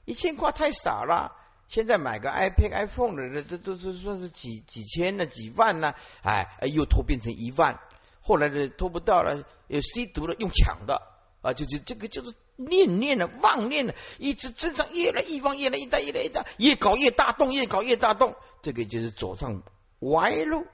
[0.04, 1.36] 一千块太少了。
[1.66, 5.94] 现在买个 iPad、iPhone 的，这都是算是几几千呢，几万呢？
[6.22, 7.80] 哎，又偷变成一万，
[8.22, 11.02] 后来呢偷不到了，又吸毒了，用抢的
[11.42, 12.34] 啊，就就这个就是。
[12.60, 19.62] 念念的妄念的，一直增长，越来越旺，越来越大，越来越大，越搞越大动，越搞越大动，这个就是走上
[20.00, 20.66] 歪路。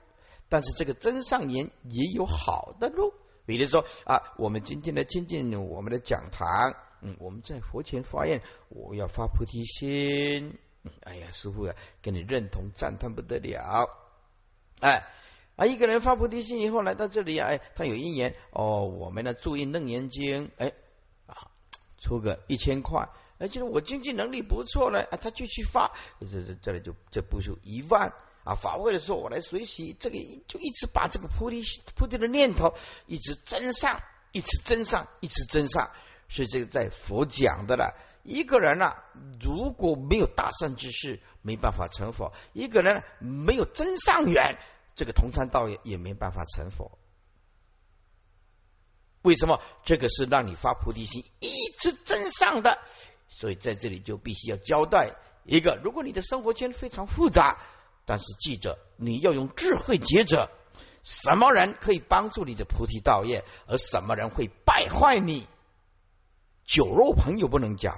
[0.49, 3.15] 但是这个真上言也有好的路，
[3.47, 10.59] 比如说啊，我们今天的亲近我们的讲堂，嗯，我们在佛前发愿，我要发菩提心。
[11.03, 13.89] 哎呀，师傅啊，跟你认同赞叹不得了。
[14.81, 15.07] 哎，
[15.57, 20.73] 啊，一个人发菩提心以后来到这里啊，哎，他有因缘哦，我们呢注意楞严经，哎。
[21.99, 25.91] 出个一千块，而且我经济能力不错了，啊，他继续发，
[26.21, 28.13] 这这这里就这不就一万
[28.45, 28.55] 啊？
[28.55, 30.17] 法会的时候我来学习，这个
[30.47, 31.63] 就一直把这个菩提
[31.95, 32.75] 菩提的念头
[33.07, 34.01] 一直增上，
[34.33, 35.91] 一直增上，一直增上。
[36.29, 37.95] 所以这个在佛讲的了，
[38.25, 38.93] 一个人呢
[39.41, 44.59] 如果没有大善之事，没办法成佛；一个人没有真上缘，
[44.95, 46.99] 这个同参道也也没办法成佛。
[49.27, 51.51] 为什么这个是让你发菩提心一
[51.81, 52.79] 直增上的？
[53.29, 57.59] 所以在这里就必须要交代一个：如果你的生活圈非常复杂，
[58.05, 60.49] 但是记着你要用智慧抉择，
[61.03, 65.49] 什么人可以帮助你的菩提道业，而什么人会败坏你？
[66.65, 67.93] 酒肉朋友不能交，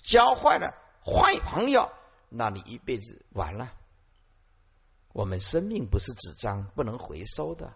[0.00, 0.74] 交坏了
[1.04, 1.90] 坏朋友，
[2.28, 3.72] 那你一辈子完了。
[5.12, 7.74] 我们生命不是纸张，不能回收的，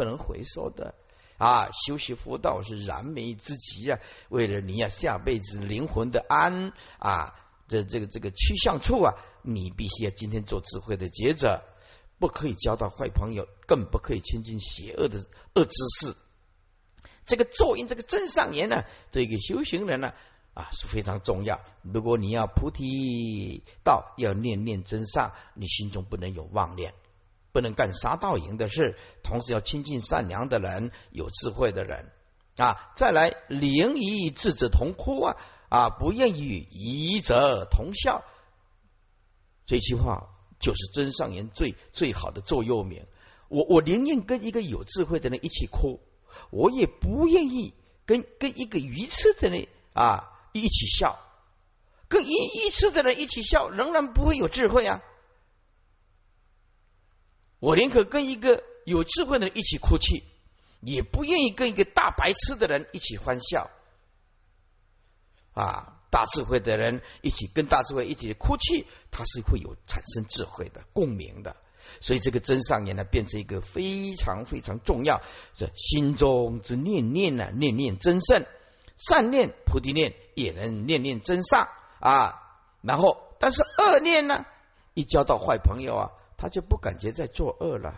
[0.00, 0.94] 不能回收的
[1.36, 1.68] 啊！
[1.72, 4.00] 修习佛道是燃眉之急啊！
[4.30, 7.34] 为了你要下辈子灵魂的安啊，
[7.68, 11.60] 这这个这个趋向处啊，你必须要今天做智慧的抉择，
[12.18, 15.18] 不可以交到坏朋友，更不可以亲近邪恶的
[15.54, 16.16] 恶知识。
[17.26, 20.14] 这个作因，这个真上言呢，这个修行人呢
[20.54, 21.60] 啊是非常重要。
[21.82, 26.94] 如果你要菩提道，要念念真善，你心中不能有妄念，
[27.52, 32.10] 不能干杀盗淫的事，同时要亲近善良的人、有智慧的人
[32.56, 32.92] 啊。
[32.96, 35.36] 再来，灵与智者同哭啊
[35.68, 38.24] 啊，不愿与愚者同笑。
[39.66, 40.28] 这句话
[40.58, 43.06] 就是真上言最最好的座右铭。
[43.48, 46.00] 我我宁愿跟一个有智慧的人一起哭。
[46.50, 47.74] 我也不愿意
[48.06, 51.18] 跟跟一个愚痴的人啊一起笑，
[52.08, 55.02] 跟愚愚痴的人一起笑，仍然不会有智慧啊！
[57.60, 60.24] 我宁可跟一个有智慧的人一起哭泣，
[60.80, 63.70] 也不愿意跟一个大白痴的人一起欢笑。
[65.52, 71.56] 啊，大智慧的人一起跟大智慧一起哭泣，他是会有产生智慧的共鸣的。
[72.00, 75.20] 所以这个真上言呢，变成一个非常非常重要。
[75.54, 78.46] 这心中之念念呢，念念真善，
[78.96, 82.40] 善念菩提念也能念念真善啊。
[82.80, 84.46] 然后，但是恶念呢，
[84.94, 87.96] 一交到坏朋友啊，他就不感觉在作恶了。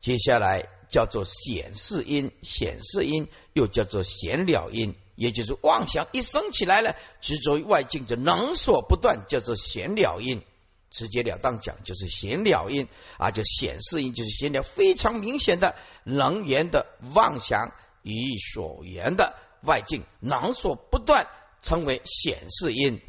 [0.00, 10.42] 接下来叫做显示因，显示因又叫做显了因，也就是妄想一生起来了，执着于外境就能所不断，叫做显了因。
[10.90, 12.88] 直截了当讲，就是显了因
[13.18, 21.28] 啊，就显示因，就是显了非常明显的能源的妄想与所缘的外境能所不断，
[21.62, 23.00] 称为显示因。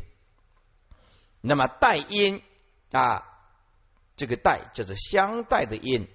[1.42, 2.44] 那么带因
[2.92, 3.29] 啊，
[4.20, 6.10] 这个带叫做相带的因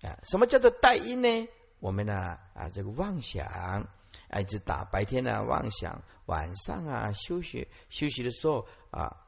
[0.00, 0.14] 啊。
[0.22, 1.48] 什么叫做带因呢？
[1.80, 2.14] 我们呢
[2.54, 3.88] 啊，这个妄想啊，
[4.38, 9.22] 一直打白天呢妄想，晚上啊休息休息的时候啊。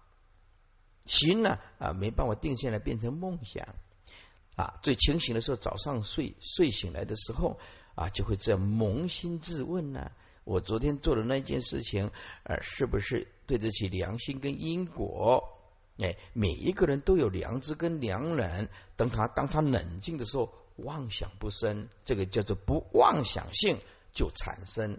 [1.04, 3.74] 心呢啊没办法定下来，变成梦想
[4.56, 4.78] 啊。
[4.82, 7.58] 最清醒的时候，早上睡睡醒来的时候
[7.94, 10.12] 啊，就会这样扪心自问呢：
[10.44, 12.10] 我昨天做的那件事情，
[12.44, 15.57] 呃，是不是对得起良心跟因果？
[15.98, 18.68] 哎，每一个人都有良知跟良人。
[18.96, 23.80] 等他当他冷静的时候，妄想不生，这个叫做不妄想性
[24.12, 24.98] 就产生。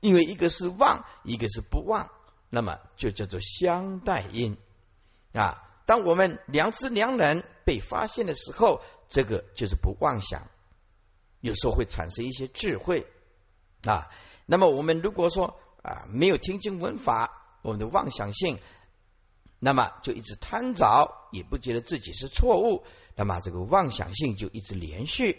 [0.00, 2.10] 因为一个是妄，一个是不妄。
[2.48, 4.56] 那么就叫做相待因
[5.32, 5.66] 啊。
[5.86, 10.48] 当我们良知良人被发现的时候，这个就是不妄想，
[11.40, 13.06] 有时候会产生一些智慧
[13.84, 14.08] 啊。
[14.46, 18.58] 那么我们如果说啊没有听经闻法，我们的妄想性，
[19.60, 22.82] 那么就一直贪着，也不觉得自己是错误，
[23.14, 25.38] 那么这个妄想性就一直连续。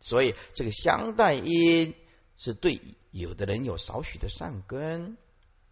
[0.00, 1.94] 所以这个相待因
[2.36, 2.80] 是对
[3.12, 5.16] 有的人有少许的善根。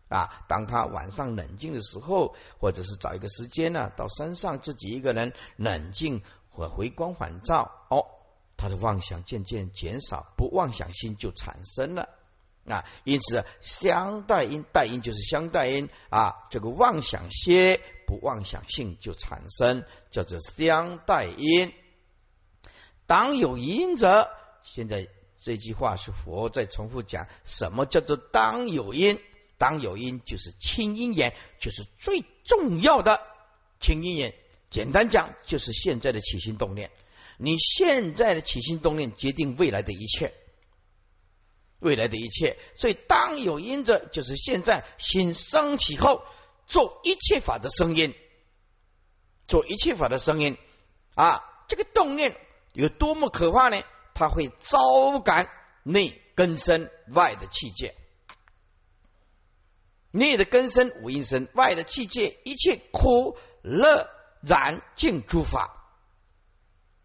[0.08, 8.06] 啊，当他晚上冷静的时候，或者是找一个时间呢，到山上自己一个人冷静或回光返照，哦，
[8.56, 12.08] 他的妄想渐渐减少，不妄想心就产生了
[12.68, 12.84] 啊。
[13.04, 21.72] 因此，相待因待因就是相待因啊，这个妄想歇，不妄想性就产生，叫做相待因。
[23.06, 24.28] 当有因者，
[24.62, 25.08] 现在
[25.38, 29.20] 这句话是佛在重复讲，什么叫做当有因？
[29.56, 33.20] 当有因，就是清因眼，就是最重要的
[33.80, 34.34] 清因眼。
[34.70, 36.90] 简单讲，就是现在的起心动念。
[37.38, 40.34] 你现在的起心动念，决定未来的一切，
[41.80, 42.58] 未来的一切。
[42.74, 46.24] 所以，当有因者，就是现在心升起后，
[46.66, 48.14] 做一切法的声音，
[49.46, 50.56] 做一切法的声音
[51.14, 51.44] 啊！
[51.68, 52.36] 这个动念
[52.72, 53.82] 有多么可怕呢？
[54.14, 55.48] 它会招感
[55.82, 57.94] 内根身外的气界。
[60.10, 64.08] 内的根身无因身，外的气界，一切苦乐
[64.40, 65.84] 染净诸法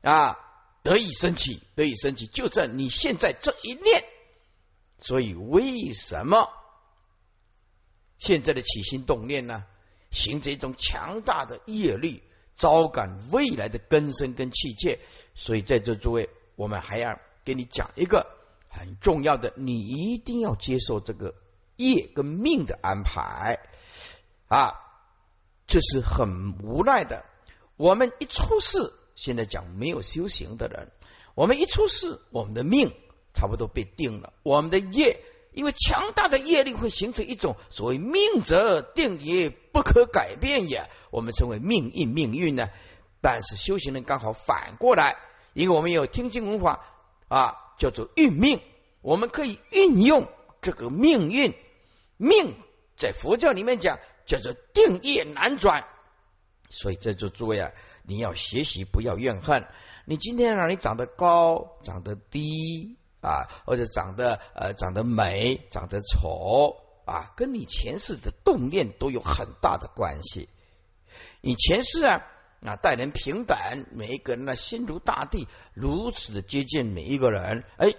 [0.02, 0.40] 啊，
[0.82, 4.06] 得以升起，得以升起，就在你现在这一念。
[5.06, 6.48] 所以，为什么
[8.18, 9.66] 现在的起心动念呢？
[10.12, 12.24] 形成一种强大的业力，
[12.56, 15.00] 招感未来的根身跟气界。
[15.36, 18.26] 所以，在这诸位，我们还要给你讲一个
[18.70, 21.36] 很重要的，你一定要接受这个。
[21.76, 23.60] 业跟命的安排
[24.48, 24.74] 啊，
[25.66, 27.26] 这是很无奈的。
[27.76, 30.92] 我们一出世，现在讲没有修行的人，
[31.34, 32.94] 我们一出世，我们的命
[33.34, 35.20] 差不多被定了，我们的业。
[35.56, 42.64] 因为强大的业力会形成一种所谓命则定也不可改变也，我们称为命运命运呢。
[43.22, 45.16] 但是修行人刚好反过来，
[45.54, 46.84] 因为我们有听经文法
[47.28, 48.62] 啊，叫做运命，
[49.04, 50.28] 我们可以运用
[50.64, 51.54] 这个命运
[52.18, 52.56] 命，
[52.98, 55.86] 在佛教里面讲叫做定业难转。
[56.72, 57.72] 所以这就诸位啊，
[58.02, 59.68] 你要学习，不要怨恨。
[60.06, 62.98] 你今天让你长得高，长得低。
[63.24, 70.50] 啊，或者长得呃长得美，长得丑啊，跟你前世的动念都有很大的关系。
[71.42, 72.22] 你前世啊
[72.62, 73.58] 啊待人平等，
[73.92, 77.94] 每一个人呢心如大地，如此的接近每一个人，哎，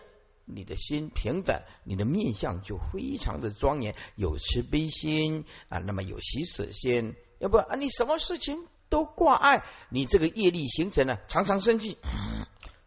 [0.44, 7.14] 你的心平等，你的面相就非常的庄严，有慈悲心啊，那么有喜舍心。
[7.38, 11.98] 要不啊，你什么事情都挂碍，你这个业力形成了，常常生气，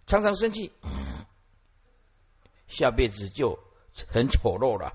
[0.05, 0.71] 常常生气。
[2.67, 3.59] 下辈子就
[4.07, 4.93] 很丑陋了，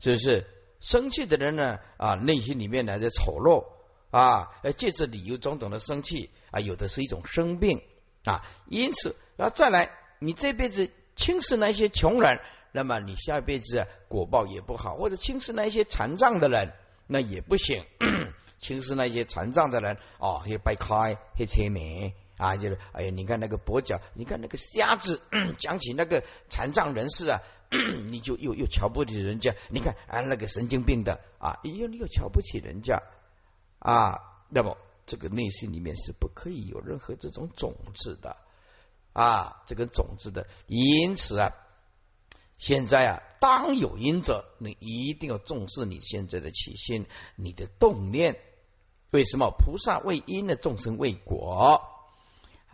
[0.00, 0.46] 是不是？
[0.80, 1.78] 生气的人呢？
[1.96, 3.64] 啊，内心里面呢在丑陋
[4.10, 7.80] 啊，借着理由种种的生气啊，有的是一种生病
[8.24, 8.42] 啊。
[8.68, 12.38] 因此，然后再来，你这辈子轻视那些穷人，
[12.72, 16.74] 那么你下辈子果报也不好；或者轻视那些残障的人，
[17.06, 17.86] 那也不行。
[18.58, 22.14] 轻视那些残障的人，啊，去掰开，去切眉。
[22.36, 25.22] 啊，就是哎呀，你看那个跛脚，你看那个瞎子，
[25.58, 27.40] 讲起那个残障人士啊，
[28.10, 29.54] 你就又又瞧不起人家。
[29.70, 33.02] 你看啊，那个神经病的啊，又又瞧不起人家
[33.78, 34.20] 啊。
[34.48, 34.76] 那么
[35.06, 38.36] 这个内心里面是不可以有任何这种种子的
[39.12, 40.46] 啊，这个种子的。
[40.66, 41.52] 因此啊，
[42.58, 47.06] 现在啊，当有因者，你一定要重视你现在的起心，
[47.36, 48.40] 你的动念。
[49.10, 51.93] 为什么菩萨为因的众生为果？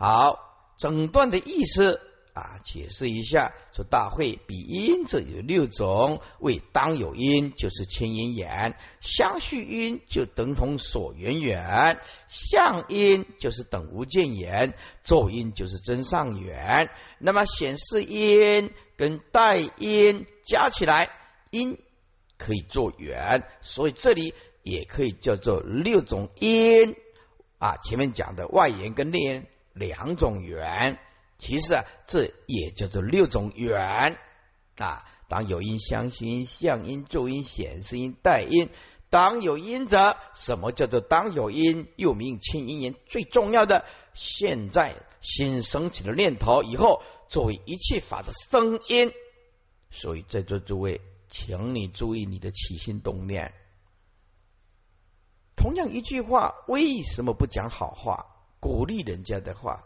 [0.01, 2.01] 好，整段的意思
[2.33, 3.53] 啊，解释一下。
[3.71, 14.73] 说大会比因者有六种，为当有因就是牵因缘，相续因就等同所缘缘，相因就是等无间缘，
[15.03, 16.89] 作因就是真上缘。
[17.19, 21.11] 那么显示因跟代因加起来，
[21.51, 21.77] 因
[22.39, 24.33] 可以做缘，所以这里
[24.63, 26.95] 也可以叫做六种因
[27.59, 27.75] 啊。
[27.83, 29.47] 前面讲的外缘跟内缘。
[29.73, 30.99] 两种缘，
[31.37, 34.17] 其实啊，这也叫做六种缘
[34.77, 35.05] 啊。
[35.27, 38.69] 当有因、相续因、相因、助因、显示因、代因。
[39.09, 41.87] 当有因者，什么叫做当有因？
[41.95, 42.95] 又名牵因缘。
[43.05, 49.11] 最重要的，现在新升起的念头，以后作为一切法的声音。
[49.89, 53.53] 所以在座诸位，请你注意你的起心动念。
[55.57, 58.30] 同样一句话，为什么不讲好话？
[58.61, 59.83] 鼓励人家的话，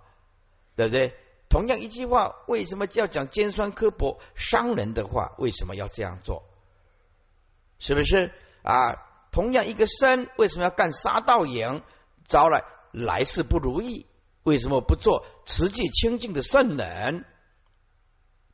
[0.75, 1.15] 对不对？
[1.49, 5.33] 同样一句话，为什么要讲尖酸刻薄、伤人的话？
[5.39, 6.43] 为什么要这样做？
[7.79, 9.01] 是不是啊？
[9.31, 11.81] 同样一个身，为什么要干杀盗淫？
[12.25, 14.05] 招来来世不如意，
[14.43, 17.25] 为什么不做持戒清净的圣人？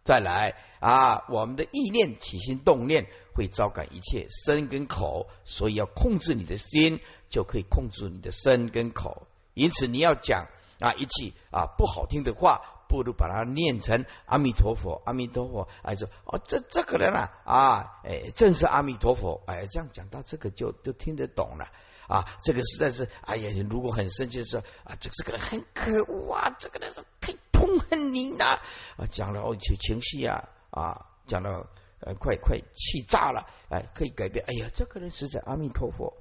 [0.04, 7.00] 再来啊，我们的意念起心动念会招感一切身跟口，所以要控制你的心，
[7.30, 9.28] 就可以控制你的身跟口。
[9.54, 10.48] 因此，你要讲
[10.80, 15.68] 啊一句啊不好听的话，不如把它念成阿弥陀佛，阿弥陀佛。
[15.84, 19.42] 还说哦，这这个人啊啊，哎，正是阿弥陀佛。
[19.46, 21.68] 哎，这样讲到这个就就听得懂了
[22.08, 22.26] 啊。
[22.44, 28.60] 这个实在是，哎呀，如果很生气的时候啊，这个这个人很可恶啊，这个人是太痛恨你呐
[28.98, 34.44] 啊，讲了哦，情情绪啊啊，讲了呃，快快气炸了，哎，可以改变。
[34.48, 36.18] 哎呀，这个人实在阿弥陀佛。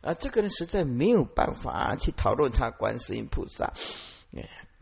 [0.00, 3.72] 啊，这个人实在没有办法去讨论他观世音菩萨，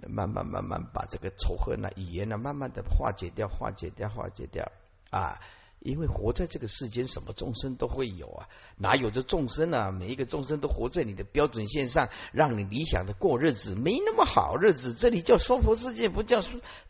[0.06, 4.70] 慢慢慢慢把这个仇恨呢、语言呢，慢慢的化解掉、化解掉、化解掉
[5.10, 5.40] 啊！
[5.80, 9.90] 因为活在这个世间，什么众生都会有啊，哪有这众生啊？
[9.90, 14.94] 每一个众生都活在你的标准线上，让你理想的过日子，没那么好日子。
[14.94, 16.42] 这里叫娑婆世界，不叫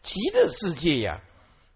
[0.03, 1.20] 极乐世界呀。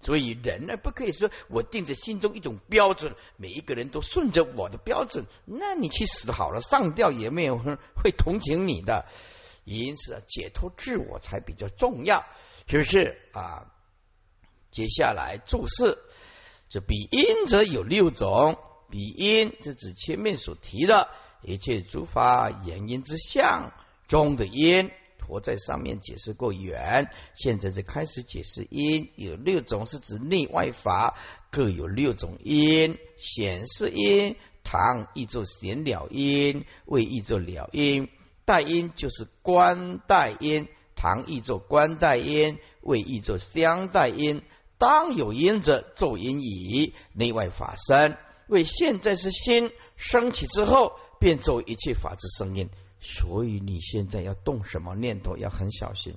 [0.01, 9.07] 所以人呢，不可以说我定着心中一种标准，每一个人都顺着我的标准，那你去死好了，上吊也没有人会同情你的。
[9.65, 12.25] 因此，解脱自我才比较重要，
[12.67, 13.71] 是不是啊？
[14.71, 15.99] 接下来注释，
[16.69, 21.11] 这比因则有六种，比因是指前面所提的
[21.43, 23.73] 一切诸法言因之相
[24.09, 24.91] 中的因。
[25.27, 29.11] 佛在上面解释过缘，现在就开始解释因。
[29.16, 31.16] 有六种是指内外法
[31.51, 38.09] 各有六种因：显示因、唐译作显了因、为译作了因、
[38.45, 44.43] 代因就是观代因，唐译作观代因，谓译作相代因。
[44.79, 46.95] 当有因者，作因以。
[47.12, 48.16] 内外法生，
[48.49, 52.71] 为现在是心升起之后，便作一切法之声音。
[53.01, 56.15] 所以你现在要动什么念头，要很小心。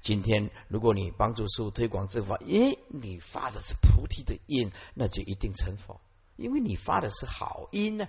[0.00, 6.00] 今天如果你帮助师傅推广正法，咦，你发的是菩提的因，那就一定成佛，
[6.36, 8.08] 因为你发的是好因呢。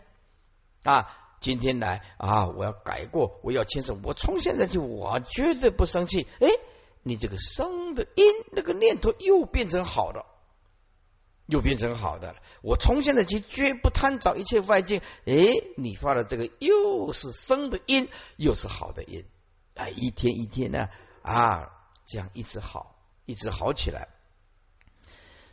[0.84, 1.08] 啊，
[1.40, 6.28] 今天来啊，我要改过，我要轻生，我从现在起，我绝对不生气。
[6.40, 6.48] 哎。
[7.04, 10.24] 你这个生的因，那个念头又变成好的，
[11.52, 12.39] 又变成好的了。
[12.64, 15.02] 我从现在起绝不贪找一切外境。
[15.26, 15.36] 哎，
[15.76, 19.26] 你发的这个又是生的因，又是好的因。
[19.76, 20.88] 啊，一天一天呢，
[21.22, 21.70] 啊，
[22.06, 22.95] 这样一直好，
[23.26, 24.08] 一直好起来。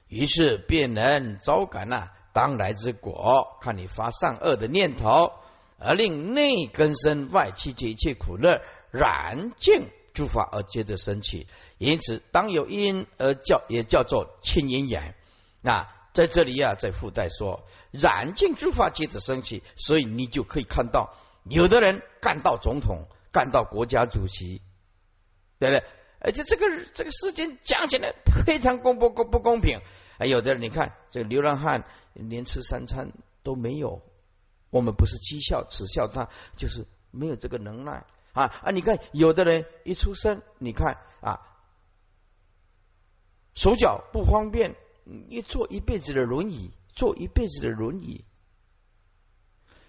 [0.06, 3.58] 于是便能招感呐当来之果。
[3.60, 5.32] 看你发善恶的念头，
[5.80, 9.88] 而令内根生，外气界一切苦乐然净。
[10.14, 11.46] 诸法而接着升起，
[11.76, 15.14] 因此当有因而叫也叫做清因缘。
[15.68, 21.14] 那在这里啊，在附带说染尽诸法接着升起，所以你就可以看到，
[21.44, 24.62] 有的人干到总统，干到国家主席，
[25.58, 25.84] 对不对？
[26.20, 26.64] 而且这个
[26.94, 28.14] 这个事情讲起来
[28.46, 29.80] 非常公不公不公平。
[30.16, 33.12] 哎，有的人你看，这个流浪汉连吃三餐
[33.42, 34.00] 都没有，
[34.70, 38.06] 我们不是讥笑耻笑他，就是没有这个能耐。
[38.32, 38.70] 啊啊！
[38.70, 41.40] 你看，有的人一出生，你看啊，
[43.54, 44.76] 手脚不方便，
[45.28, 48.24] 你坐一辈子的轮椅，坐一辈子的轮椅。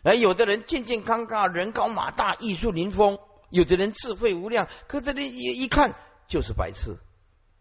[0.02, 3.18] 而有的人健健康康，人高马大，艺术临风；
[3.50, 5.96] 有的人智慧无量，可这里一一看
[6.28, 6.98] 就是白痴。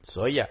[0.02, 0.48] 所以啊，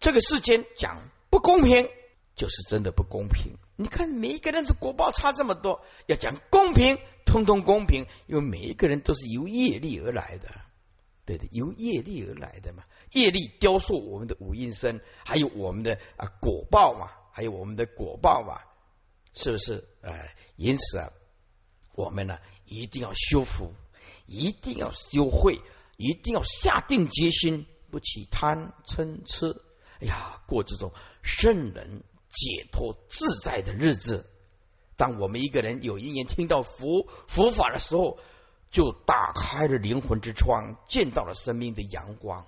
[0.00, 1.90] 这个世间讲不公平，
[2.34, 3.58] 就是真的不公平。
[3.76, 6.98] 你看，每一个人的果报差这么多，要讲公平。
[7.26, 10.48] 通通公平，因为每一个人都是由业力而来的，
[11.30, 12.82] 对的，由业力而来的嘛。
[13.12, 18.60] 业力雕塑我们的五阴身，还有我们的啊果报嘛，还有我们的果报嘛，
[19.32, 19.86] 是不是？
[20.00, 21.12] 哎，因此啊，
[21.94, 23.72] 我们呢一定要修福，
[24.26, 25.60] 一定要修慧，
[25.96, 29.62] 一定要下定决心，不起贪嗔痴。
[30.00, 34.28] 哎呀，过这种圣人解脱自在的日子。
[34.96, 38.18] 当我们一个人有一年听到佛佛法的时候，
[38.70, 42.46] 就打开了灵魂之窗，见到了生命的阳光。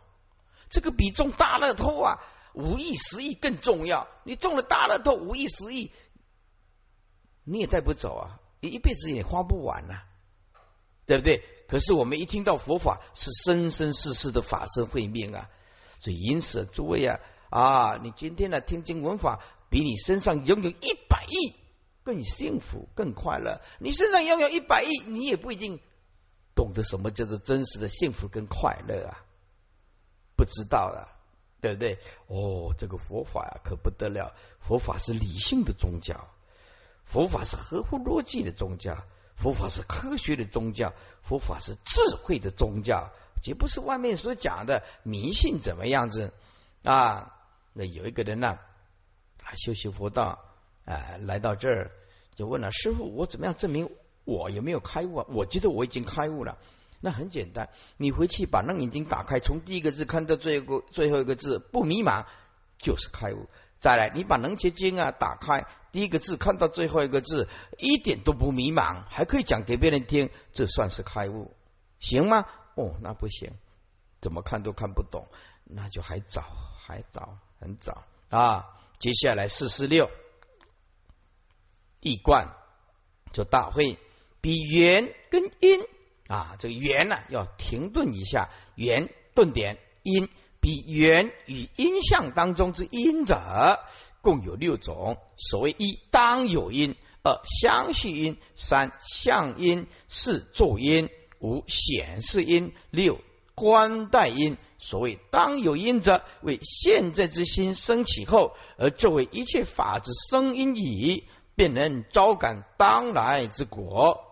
[0.68, 2.18] 这个比中大乐透啊，
[2.54, 4.08] 五亿十亿更重要。
[4.24, 5.90] 你中了大乐透五亿十亿，
[7.44, 10.02] 你也带不走啊，你一辈子也花不完呐，
[11.06, 11.42] 对不对？
[11.68, 15.48] 可是我们一听到佛法，是生生世世的法身慧命啊。
[15.98, 17.20] 所以因此，诸位啊
[17.50, 21.56] 啊，你今天的听经闻法，比你身上拥有一百亿。
[22.04, 23.60] 更幸福、更快乐。
[23.78, 25.78] 你身上拥有一百亿，你也不一定
[26.54, 29.24] 懂得什么叫做真实的幸福跟快乐啊！
[30.36, 31.08] 不知道了，
[31.60, 31.98] 对不对？
[32.26, 34.34] 哦，这个佛法呀，可不得了！
[34.58, 36.28] 佛法是理性的宗教，
[37.04, 39.04] 佛法是合乎逻辑的宗教，
[39.36, 40.92] 佛法是科学的宗教，
[41.22, 46.32] 佛法是智慧的宗教，绝不是外面所讲的迷信怎么样子
[46.82, 47.34] 啊？
[47.72, 48.58] 那有一个人呢，
[49.38, 50.48] 他修习佛道。
[50.84, 51.92] 啊，来到这儿
[52.34, 53.88] 就问了师傅：“我怎么样证明
[54.24, 56.58] 我有没有开悟啊？”我觉得我已经开悟了。
[57.00, 62.26] 那很简单，你回去把那眼睛打开，从第一个字看到最后最后一个字，不迷茫
[62.78, 63.48] 就是开悟。
[63.78, 67.48] 再来，你把能结经啊打开，第一个字看到最后一个字，
[67.78, 71.56] 一点都不迷茫，还可以讲给别人听，这算是开悟，
[71.98, 72.46] 行吗？
[72.76, 73.50] 哦，那不行，
[74.20, 75.26] 怎么看都看不懂，
[75.64, 76.44] 那就还早，
[76.78, 78.78] 还早，很早啊。
[78.98, 80.08] 接下来四四六。
[82.00, 82.54] 地观
[83.32, 83.98] 就大会，
[84.42, 85.80] 比缘跟因
[86.26, 90.28] 啊，这个缘呢要停顿一下，缘顿点因，
[90.60, 93.78] 比缘与因相当中之因者，
[94.20, 95.16] 共有六种。
[95.36, 103.20] 所谓一当有因，二相续因，三相因，四作因，五显示因，六
[103.54, 104.58] 观待因。
[104.78, 111.28] 所谓当有因者，为现在之心升起后，而作为一切法之声音矣。
[111.54, 114.31] 便能招感当来之果，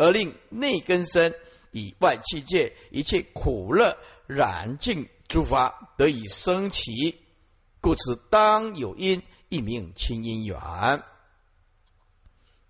[0.00, 1.34] 而令内根生，
[1.72, 7.20] 以外气界一切苦乐染尽诸法得以生起，
[7.82, 10.58] 故此当有因，一名清因缘。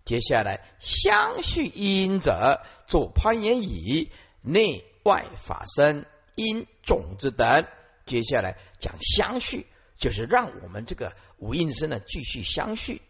[0.05, 4.11] 接下来相续因者，作攀岩以，
[4.43, 7.65] 内外法身因种子等。
[8.07, 9.69] 接下来讲相续。
[9.97, 13.03] 就是让我们这个五阴身呢继续相续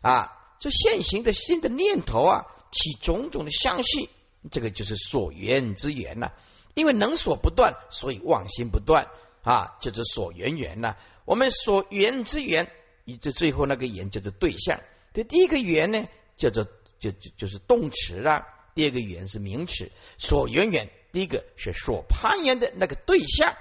[0.00, 4.08] 啊，这现行的新的念头啊，起种种的相续
[4.50, 6.32] 这个就是所缘之缘呐。
[6.74, 9.08] 因为能所不断，所以妄心不断
[9.42, 10.96] 啊，就是所缘缘呐。
[11.24, 12.70] 我们所缘之缘，
[13.04, 14.80] 以这最后那个缘叫做对象。
[15.12, 16.06] 这第一个缘呢，
[16.36, 16.68] 叫做
[17.00, 18.44] 就就就是动词啦；
[18.74, 19.90] 第二个缘是名词。
[20.18, 23.56] 所缘缘，第一个是所攀缘的那个对象，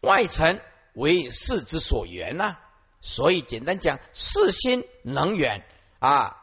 [0.00, 0.60] 外层
[0.94, 2.56] 为事之所缘呐。
[3.00, 5.64] 所以简单讲，四心能缘
[6.00, 6.37] 啊，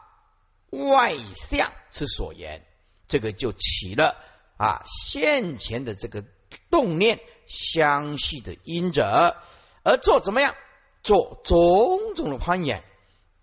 [0.70, 2.64] 外相是所言，
[3.08, 4.16] 这个就起了。
[4.56, 6.24] 啊，现前的这个
[6.70, 9.36] 动念相续的因者，
[9.82, 10.54] 而做怎么样？
[11.02, 12.82] 做种种的攀缘，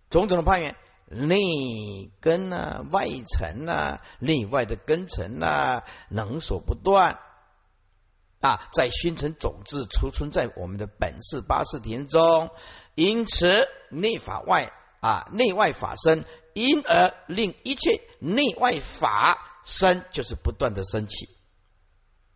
[0.10, 0.76] 种种的攀缘，
[1.08, 1.38] 内
[2.20, 7.20] 根啊，外层啊，内外的根尘啊，能所不断
[8.42, 12.50] 啊，在熏成种子，储存在我们的本事八识田中。
[12.96, 19.49] 因此，内法外啊，内外法生，因而令一切内外法。
[19.66, 21.30] 生就是不断的升起，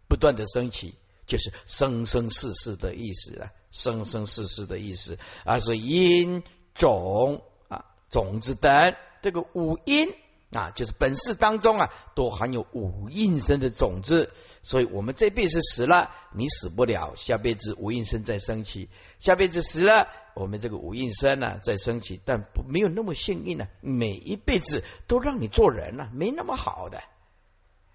[0.07, 0.95] 不断的升起，
[1.25, 6.41] 就是生生世世的意思啊，生生世世的意思啊，是因
[6.73, 10.07] 种啊种子等这个五因
[10.51, 14.31] 啊，就是本世当中啊，都含有五应生的种子，
[14.63, 18.89] 所以我们这辈子死了，你死不了，下辈子五应生再升起，
[19.19, 27.03] 下辈子死了，我们这个五应生呢再升起，但不没有那么幸运呢，每一辈子都让你做人了，没那么好的。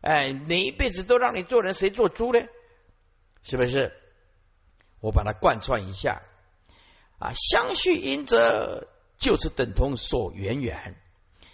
[0.03, 2.40] 哎，哪一辈子都让你做人，谁做猪呢？
[3.42, 3.92] 是不是？
[5.00, 6.22] 我把它贯穿一下
[7.18, 8.86] 啊，相续因则
[9.18, 10.96] 就是等同所缘缘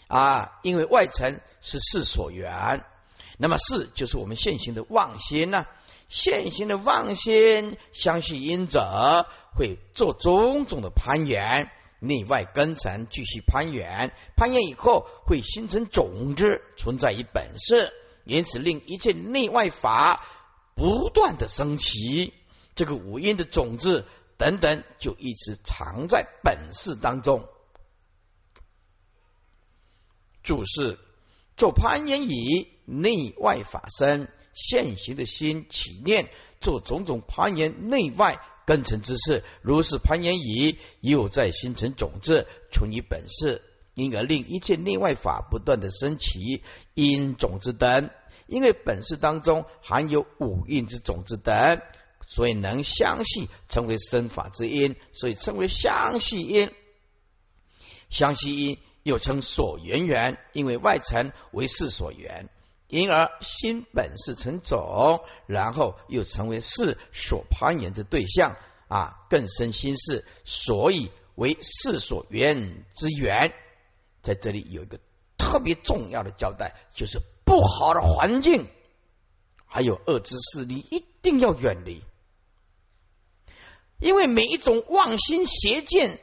[0.09, 2.84] 啊，因为外层是事所缘，
[3.36, 5.66] 那么事就是我们现行的妄心呢，
[6.09, 17.92] 现行的妄心相续因者会做种种的攀缘，内外根尘继续攀缘，攀缘以后会形成种子，存在于本世。
[18.24, 20.24] 因此，令一切内外法
[20.74, 22.34] 不断的升起，
[22.74, 24.06] 这个五阴的种子
[24.36, 27.48] 等等，就一直藏在本世当中。
[30.43, 30.99] 注释：
[31.57, 36.30] 做攀岩以内外法生现行的心起念，
[36.61, 43.62] 做种种攀岩内外根尘之事，如是攀岩以又在形成种子，存于本事。
[43.95, 46.62] 因而令一切内外法不断的升起，
[46.95, 48.11] 因种子等，
[48.47, 51.80] 因为本事当中含有五蕴之种子等，
[52.24, 56.70] 所以能相续成为生法之因，所以称为相续因。
[58.09, 62.49] 相续因又称所缘缘，因为外层为事所缘，
[62.88, 68.57] 因而心本是成种，然后又成为事所攀缘的对象
[68.88, 73.55] 啊，更深心事，所以为事所缘之缘。
[74.20, 74.99] 在这里有一个
[75.36, 78.66] 特别重要的交代，就是不好的环境，
[79.64, 82.05] 还有恶之势力，一定要远离。
[84.01, 86.20] 因为每一种妄心邪见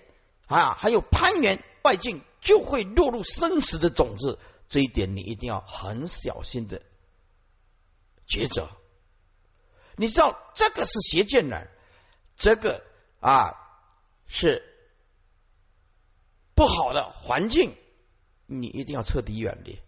[0.47, 4.39] 啊，还有攀缘外境，就会落入生死的种子。
[4.67, 6.81] 这一点你一定要很小心的
[8.27, 8.69] 抉择。
[9.95, 11.61] 你知道这个是邪见呢，
[12.35, 12.83] 这个
[13.19, 13.53] 啊
[14.25, 14.63] 是
[16.55, 17.77] 不好的环境。
[18.47, 19.79] 你一定要彻底远离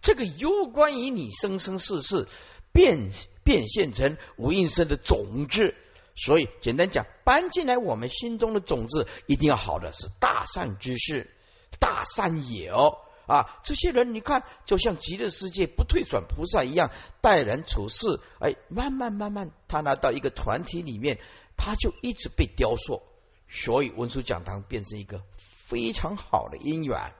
[0.00, 2.28] 这个有关于你生生世世
[2.72, 3.10] 变
[3.44, 5.74] 变现成无应生的种子，
[6.14, 11.30] 所以简单讲，搬进来我们心中的种子一定要好的是大善之事，
[11.78, 13.60] 大善也哦啊！
[13.64, 16.90] 这些人你看，就像极乐世界不退转菩萨一样，
[17.20, 21.18] 待人处事，哎，慢慢慢慢，他拿到一个团体里面，
[21.56, 23.02] 他就一直被雕塑，
[23.48, 27.14] 所以文殊讲堂变成一个非常好的因缘。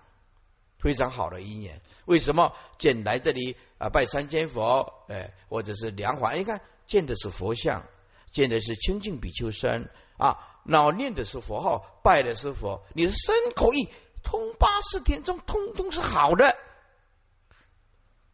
[0.78, 6.32] 非常好的因缘，为什么见来这里啊拜三间佛，哎，或者是梁华？
[6.32, 7.86] 你看见的是佛像，
[8.32, 13.88] 见的是清净比丘僧啊，脑念的是佛号，拜的是佛，你的身口意
[14.24, 16.56] 通八四天中，通通是好的。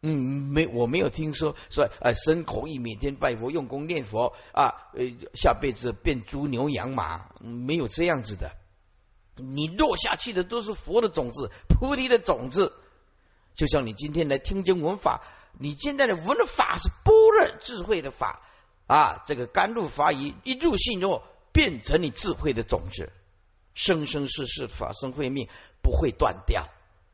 [0.01, 8.55] 嗯，没我没有听说说呃身口意每天拜佛用功念佛啊，呃下辈子变猪牛羊马，没有这样子的。
[9.35, 12.73] 你落下去的都是佛的种子，菩提的种子。
[13.55, 15.21] 就像你今天来听经闻法，
[15.57, 18.41] 你现在的闻的法是般若智慧的法
[18.89, 21.21] 啊，这个甘露法语一入心后，
[21.53, 23.11] 变成你智慧的种子，
[23.75, 25.47] 生生世世法生慧命
[25.83, 26.67] 不会断掉，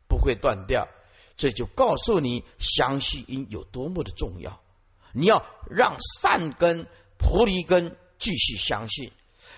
[0.07, 0.87] 不会断掉。
[1.35, 4.61] 这就告诉你，相信因有多么的重要。
[5.11, 9.11] 你要让善根、菩提根继续相信，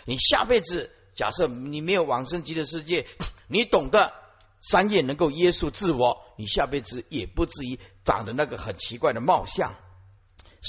[0.05, 0.91] 你下辈子。
[1.13, 3.05] 假设你没有往生极乐世界，
[3.47, 4.11] 你懂得
[4.61, 9.76] 三业能够约束自我，你下辈子也不至于长得那个很奇怪的貌相。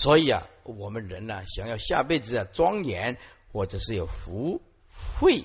[0.01, 3.19] 所以啊，我们人呢，想要下辈子啊庄严，
[3.51, 4.63] 或者是有福
[5.19, 5.43] 慧，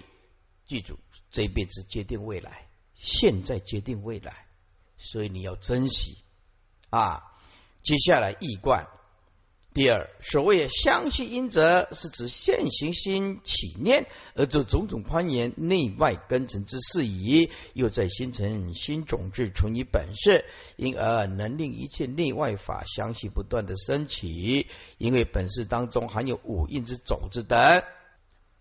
[0.64, 1.00] 记住
[1.32, 4.46] 这一辈子决定未来，现在决定未来，
[4.96, 6.20] 所以你要珍惜
[6.92, 7.34] 啊。
[7.82, 8.88] 接下来易观。
[9.74, 14.06] 第二，所谓相续因者，是指现行心起念
[14.36, 17.50] 而做种种攀岩内外根尘之事矣。
[17.74, 20.44] 又在心成心种子存于本色，
[20.76, 24.68] 因而能令一切内外法相续不断的升起。
[25.00, 27.84] 因为本事当中含有五印之种子等，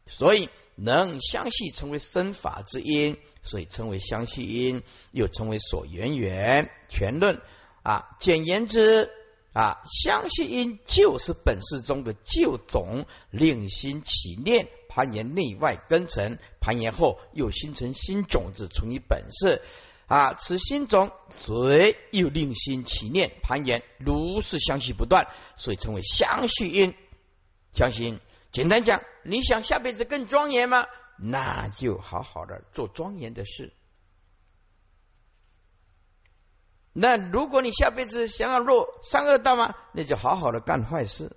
[0.09, 6.71] 所以能相续成为生法之因，所以称为相续因，又称为所缘缘。
[6.89, 7.43] 全论
[7.83, 9.11] 啊，简言之。
[9.53, 19.63] 啊，相续因就是本世中的旧种，令心起念，攀岩内外根尘，攀岩后又形成新种子，存于本世。
[20.07, 26.95] 啊，此新种随又令心起念，攀岩，如是相续不断，所以称为相续因。
[27.73, 30.87] 相信，简单讲，你想下辈子更庄严吗？
[31.19, 33.73] 那就好好的做庄严的事。
[36.95, 39.75] 那如果你下辈子想要落三恶道吗？
[39.93, 41.35] 那就好好的干坏事，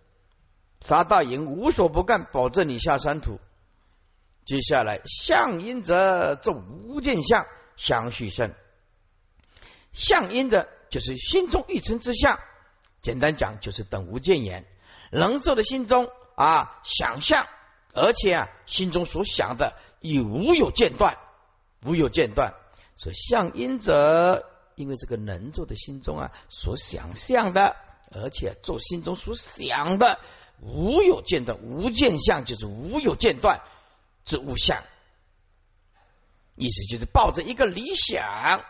[0.81, 3.39] 杀大淫，无所不干，保证你下三途。
[4.43, 7.45] 接下来相因者众无见相
[7.77, 8.53] 相续生，
[9.93, 12.37] 相因者就是心中一成之相，
[13.01, 14.67] 简单讲就是等无见言，
[15.09, 17.47] 能做的心中啊想象，
[17.93, 21.17] 而且啊心中所想的已无有间断，
[21.85, 22.55] 无有间断，
[22.97, 24.51] 所以相因者。
[24.76, 27.76] 因为这个能做的心中啊，所想象的，
[28.11, 30.19] 而且做心中所想的，
[30.61, 33.61] 无有间断，无间相就是无有间断
[34.26, 34.84] 之物相，
[36.55, 38.63] 意思就是抱着一个理想，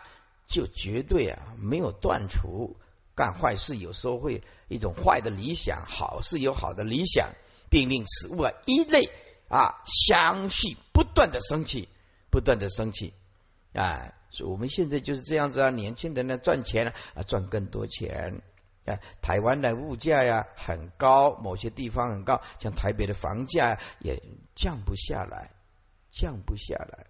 [0.46, 2.76] 就绝对啊没有断除
[3.14, 3.76] 干坏事。
[3.76, 7.34] 有时候会一种坏的理想，好事有好的理想，
[7.68, 9.10] 并令此物啊一类
[9.48, 11.88] 啊相续不断的升起，
[12.30, 13.12] 不断的升起。
[13.76, 18.40] 啊，所以我们现在就是这样子啊，年轻人呢赚钱啊，赚更多钱
[18.86, 18.98] 啊。
[19.20, 24.22] 台湾的物价呀很高，某些地方很高，像台北的房价也
[24.54, 25.50] 降不下来，
[26.10, 27.06] 降不下来。